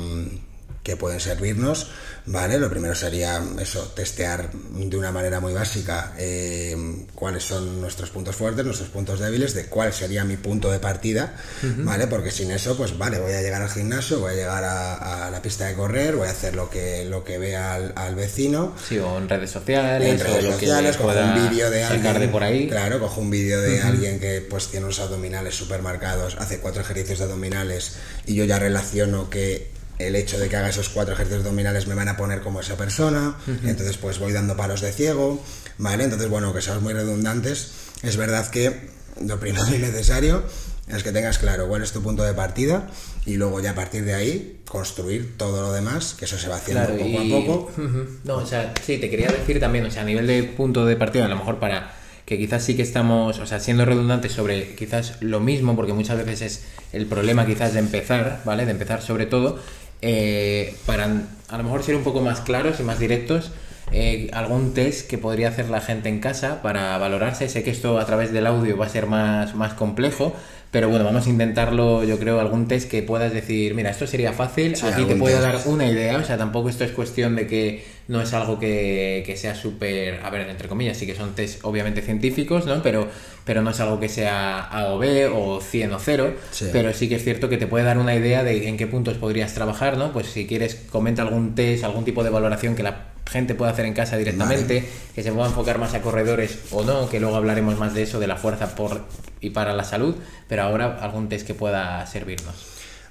[0.83, 1.89] que pueden servirnos
[2.27, 2.59] ¿vale?
[2.59, 6.77] Lo primero sería eso, testear de una manera muy básica eh,
[7.15, 11.35] cuáles son nuestros puntos fuertes, nuestros puntos débiles, de cuál sería mi punto de partida,
[11.63, 11.85] uh -huh.
[11.85, 12.07] ¿vale?
[12.07, 15.31] Porque sin eso, pues vale, voy a llegar al gimnasio, voy a llegar a, a
[15.31, 18.75] la pista de correr, voy a hacer lo que, lo que vea al, al vecino.
[18.89, 20.09] Sí, o en redes sociales.
[20.09, 22.21] En redes o sociales, cojo un vídeo de alguien.
[22.21, 22.69] De por ahí.
[22.69, 23.87] Claro, cojo un vídeo de uh -huh.
[23.87, 27.93] alguien que pues tiene unos abdominales super marcados, hace cuatro ejercicios de abdominales
[28.27, 31.95] y yo ya relaciono que el hecho de que haga esos cuatro ejercicios abdominales me
[31.95, 33.69] van a poner como esa persona, uh -huh.
[33.69, 35.43] entonces pues voy dando palos de ciego,
[35.79, 36.05] ¿vale?
[36.05, 37.73] Entonces, bueno, que seamos muy redundantes,
[38.03, 38.91] es verdad que
[39.21, 40.43] lo primero y necesario
[40.89, 42.89] es que tengas claro cuál es tu punto de partida
[43.25, 46.57] y luego ya a partir de ahí construir todo lo demás, que eso se va
[46.57, 47.33] haciendo claro, poco y...
[47.33, 47.73] a poco.
[47.77, 48.07] Uh -huh.
[48.25, 50.97] No, o sea, sí, te quería decir también, o sea, a nivel de punto de
[50.97, 51.93] partida, a lo mejor para
[52.25, 56.17] que quizás sí que estamos, o sea, siendo redundantes sobre quizás lo mismo, porque muchas
[56.25, 58.65] veces es el problema quizás de empezar, ¿vale?
[58.67, 59.59] De empezar sobre todo,
[60.03, 61.09] eh, para
[61.49, 63.53] a lo mejor ser un poco más claros y más directos,
[63.93, 67.49] eh, algún test que podría hacer la gente en casa para valorarse.
[67.49, 70.35] Sé que esto a través del audio va a ser más, más complejo,
[70.71, 74.33] pero bueno, vamos a intentarlo, yo creo, algún test que puedas decir, mira, esto sería
[74.33, 77.49] fácil, sí, aquí te puedo dar una idea, o sea, tampoco esto es cuestión de
[77.49, 81.37] que no es algo que, que sea súper, a ver, entre comillas, sí que son
[81.37, 82.83] test obviamente científicos, ¿no?
[82.83, 83.07] Pero,
[83.45, 86.67] pero no es algo que sea A o B o 100 o 0, sí.
[86.73, 89.17] pero sí que es cierto que te puede dar una idea de en qué puntos
[89.17, 90.13] podrías trabajar, ¿no?
[90.13, 93.85] Pues si quieres, comenta algún test, algún tipo de valoración que la gente puede hacer
[93.85, 94.89] en casa directamente, vale.
[95.15, 98.19] que se pueda enfocar más a corredores o no, que luego hablaremos más de eso,
[98.19, 99.05] de la fuerza por
[99.41, 100.17] y para la salud,
[100.49, 102.57] pero ahora algún test que pueda servirnos.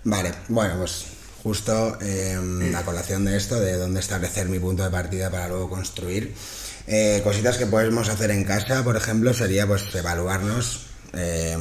[0.04, 2.38] Vale, bueno, pues justo eh,
[2.72, 6.34] la colación de esto, de dónde establecer mi punto de partida para luego construir.
[6.88, 11.54] Eh, cositas que podemos hacer en casa, por ejemplo, sería pues evaluarnos eh,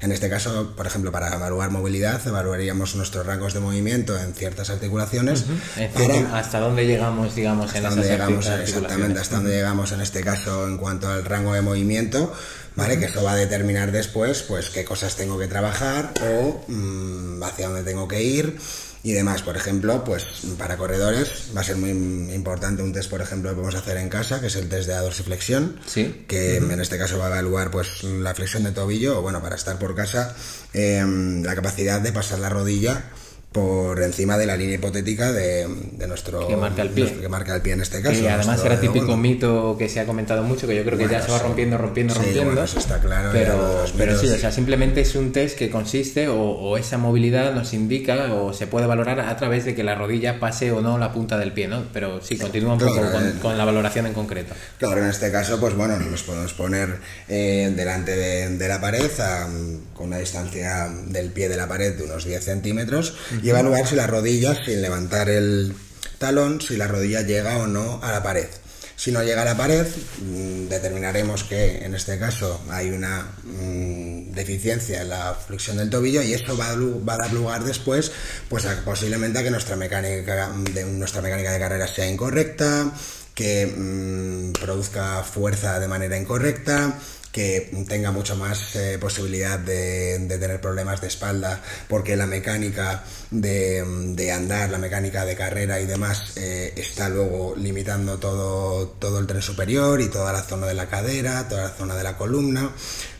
[0.00, 4.70] en este caso, por ejemplo, para evaluar movilidad, evaluaríamos nuestros rangos de movimiento en ciertas
[4.70, 5.42] articulaciones.
[5.42, 5.90] Uh -huh.
[5.90, 10.20] para, ¿Hasta dónde llegamos, digamos, hasta en dónde llegamos, Exactamente, hasta dónde llegamos en este
[10.22, 12.32] caso en cuanto al rango de movimiento,
[12.76, 12.94] ¿vale?
[12.94, 13.00] Uh -huh.
[13.00, 17.68] Que eso va a determinar después, pues, qué cosas tengo que trabajar o mmm, hacia
[17.68, 18.58] dónde tengo que ir
[19.02, 19.42] y demás.
[19.42, 20.24] Por ejemplo, pues
[20.58, 24.08] para corredores va a ser muy importante un test, por ejemplo, que podemos hacer en
[24.08, 26.24] casa, que es el test de dorsiflexión, sí.
[26.28, 26.72] que uh -huh.
[26.72, 29.78] en este caso va a evaluar pues la flexión de tobillo, o bueno, para estar
[29.78, 30.34] por casa,
[30.72, 31.04] eh,
[31.42, 33.04] la capacidad de pasar la rodilla
[33.52, 37.04] por encima de la línea hipotética de, de nuestro que marca el pie.
[37.04, 39.22] nuestro, que marca el pie en este caso que además nuestro, era típico bueno.
[39.22, 41.76] mito que se ha comentado mucho que yo creo que bueno, ya se va rompiendo
[41.76, 42.44] rompiendo sí, rompiendo.
[42.46, 46.28] bueno, eso está claro pero, pero sí o sea simplemente es un test que consiste
[46.28, 49.94] o, o, esa movilidad nos indica o se puede valorar a través de que la
[49.94, 53.12] rodilla pase o no la punta del pie no pero sí continúa un claro, poco
[53.12, 54.54] con, con, la valoración en concreto.
[54.78, 56.96] claro en este caso pues bueno nos podemos poner
[57.28, 59.46] eh, delante de, de, la pared a,
[59.94, 63.86] con una distancia del pie de la pared de unos 10 centímetros -huh y evaluar
[63.86, 65.74] si la rodilla, sin levantar el
[66.18, 68.48] talón, si la rodilla llega o no a la pared.
[68.94, 74.30] Si no llega a la pared, mm, determinaremos que en este caso hay una mm,
[74.30, 78.12] deficiencia en la flexión del tobillo y eso va a, va a dar lugar después
[78.48, 82.92] pues posiblemente a que nuestra mecánica de, nuestra mecánica de carrera sea incorrecta,
[83.34, 86.96] que mm, produzca fuerza de manera incorrecta,
[87.32, 94.30] que tenga mucho más eh, posibilidad de, tener problemas de espalda, porque la mecánica de,
[94.32, 99.40] andar, la mecánica de carrera y demás eh, está luego limitando todo, todo el tren
[99.40, 102.70] superior y toda la zona de la cadera, toda la zona de la columna.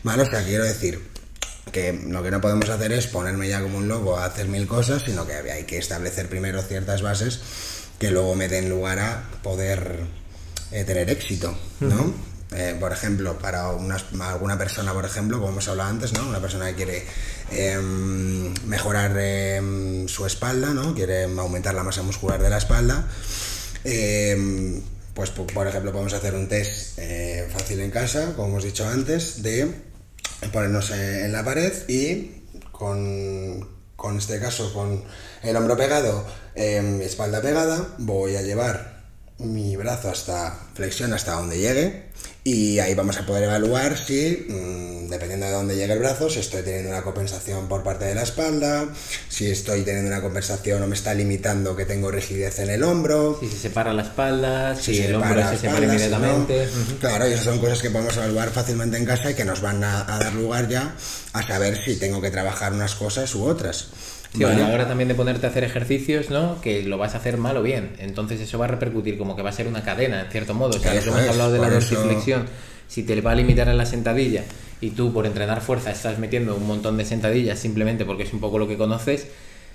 [0.03, 0.21] ¿Vale?
[0.21, 1.01] O sea, quiero decir
[1.71, 4.67] que lo que no podemos hacer es ponerme ya como un loco a hacer mil
[4.67, 7.39] cosas, sino que hay que establecer primero ciertas bases
[7.97, 10.01] que luego me den lugar a poder
[10.71, 12.32] eh, tener éxito, ¿no?
[12.55, 16.27] Eh, por ejemplo, para alguna persona, por ejemplo, como hemos hablado antes, ¿no?
[16.27, 17.03] Una persona que quiere
[17.51, 20.93] em, mejorar em, su espalda, ¿no?
[20.93, 23.07] Quiere aumentar la masa muscular de la espalda.
[23.83, 24.81] Em,
[25.15, 29.41] pues, por ejemplo, podemos hacer un test eh, fácil en casa, como hemos dicho antes,
[29.41, 29.73] de
[30.51, 35.03] ponernos en la pared y con, con este caso, con
[35.41, 36.25] el hombro pegado,
[36.55, 39.03] espalda pegada, voy a llevar
[39.39, 42.12] mi brazo hasta flexión hasta donde llegue
[42.45, 46.39] y ahí vamos a poder evaluar si, mm, dependiendo de dónde llegue el brazo, si
[46.39, 48.89] estoy teniendo una compensación por parte de la espalda,
[49.29, 53.37] si estoy teniendo una compensación o me está limitando que tengo rigidez en el hombro.
[53.39, 56.67] Si se separa la espalda, si, el hombro se separa inmediatamente.
[56.99, 59.81] Claro, y esas son cosas que podemos evaluar fácilmente en casa y que nos van
[59.81, 60.95] a dar lugar ya
[61.31, 63.87] a saber si tengo que trabajar unas cosas u otras.
[64.35, 66.59] Sí, a la hora también de ponerte a hacer ejercicios, ¿no?
[66.59, 67.91] Que lo vas a hacer mal o bien.
[67.99, 70.77] Entonces eso va a repercutir como que va a ser una cadena, en cierto modo.
[70.77, 72.45] O sea, hemos hablado de la dorsiflexión,
[72.87, 74.43] si te va a limitar en la sentadilla
[74.81, 78.39] y tú por entrenar fuerza estás metiendo un montón de sentadillas simplemente porque es un
[78.39, 79.27] poco lo que conoces,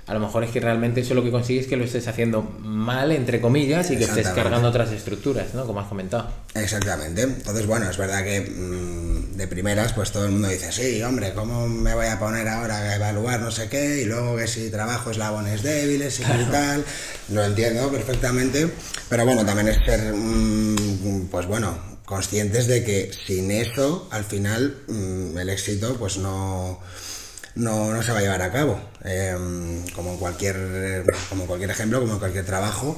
[0.09, 2.43] a lo mejor es que realmente eso lo que consigues es que lo estés haciendo
[2.61, 5.67] mal, entre comillas, y que estés cargando otras estructuras, ¿no?
[5.67, 6.31] Como has comentado.
[6.55, 7.23] Exactamente.
[7.23, 11.35] Entonces, bueno, es verdad que mm, de primeras, pues todo el mundo dice, sí, hombre,
[11.35, 14.01] ¿cómo me voy a poner ahora a evaluar no sé qué?
[14.01, 16.83] Y luego que si trabajo eslabones débiles y tal.
[17.31, 18.67] Lo entiendo perfectamente.
[19.11, 24.75] Pero bueno, también es ser, mm, pues bueno, conscientes de que sin eso, al final,
[24.89, 26.81] mm, el éxito, pues no
[27.55, 28.81] no, no se va a llevar a cabo.
[29.05, 32.97] Em, como, en cualquier, como cualquier ejemplo, como en cualquier trabajo,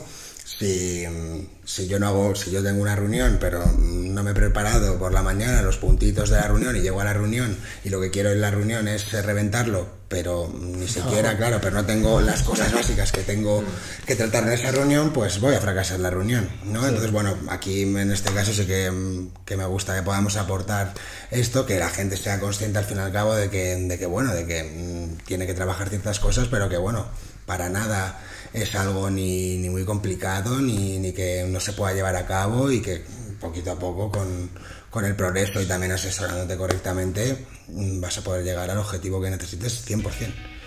[0.61, 1.07] si,
[1.65, 5.11] si, yo no hago, si yo tengo una reunión, pero no me he preparado por
[5.13, 8.11] la mañana los puntitos de la reunión y llego a la reunión y lo que
[8.11, 12.75] quiero en la reunión es reventarlo, pero ni siquiera, claro, pero no tengo las cosas
[12.75, 13.65] básicas que tengo
[14.05, 16.87] que tratar en esa reunión, pues voy a fracasar la reunión, ¿no?
[16.87, 20.93] Entonces, bueno, aquí en este caso sí que, que, me gusta que podamos aportar
[21.31, 24.05] esto, que la gente sea consciente al fin y al cabo de que, de que
[24.05, 27.07] bueno, de que mm, tiene que trabajar ciertas cosas, pero que, bueno,
[27.47, 28.21] para nada
[28.53, 32.71] es algo ni, ni muy complicado, ni, ni, que no se pueda llevar a cabo
[32.71, 33.05] y que
[33.41, 34.51] poquito a poco con,
[34.91, 39.31] con el progreso y también asesorándote correctamente mm, vas a poder llegar al objetivo que
[39.31, 40.60] necesites 100%.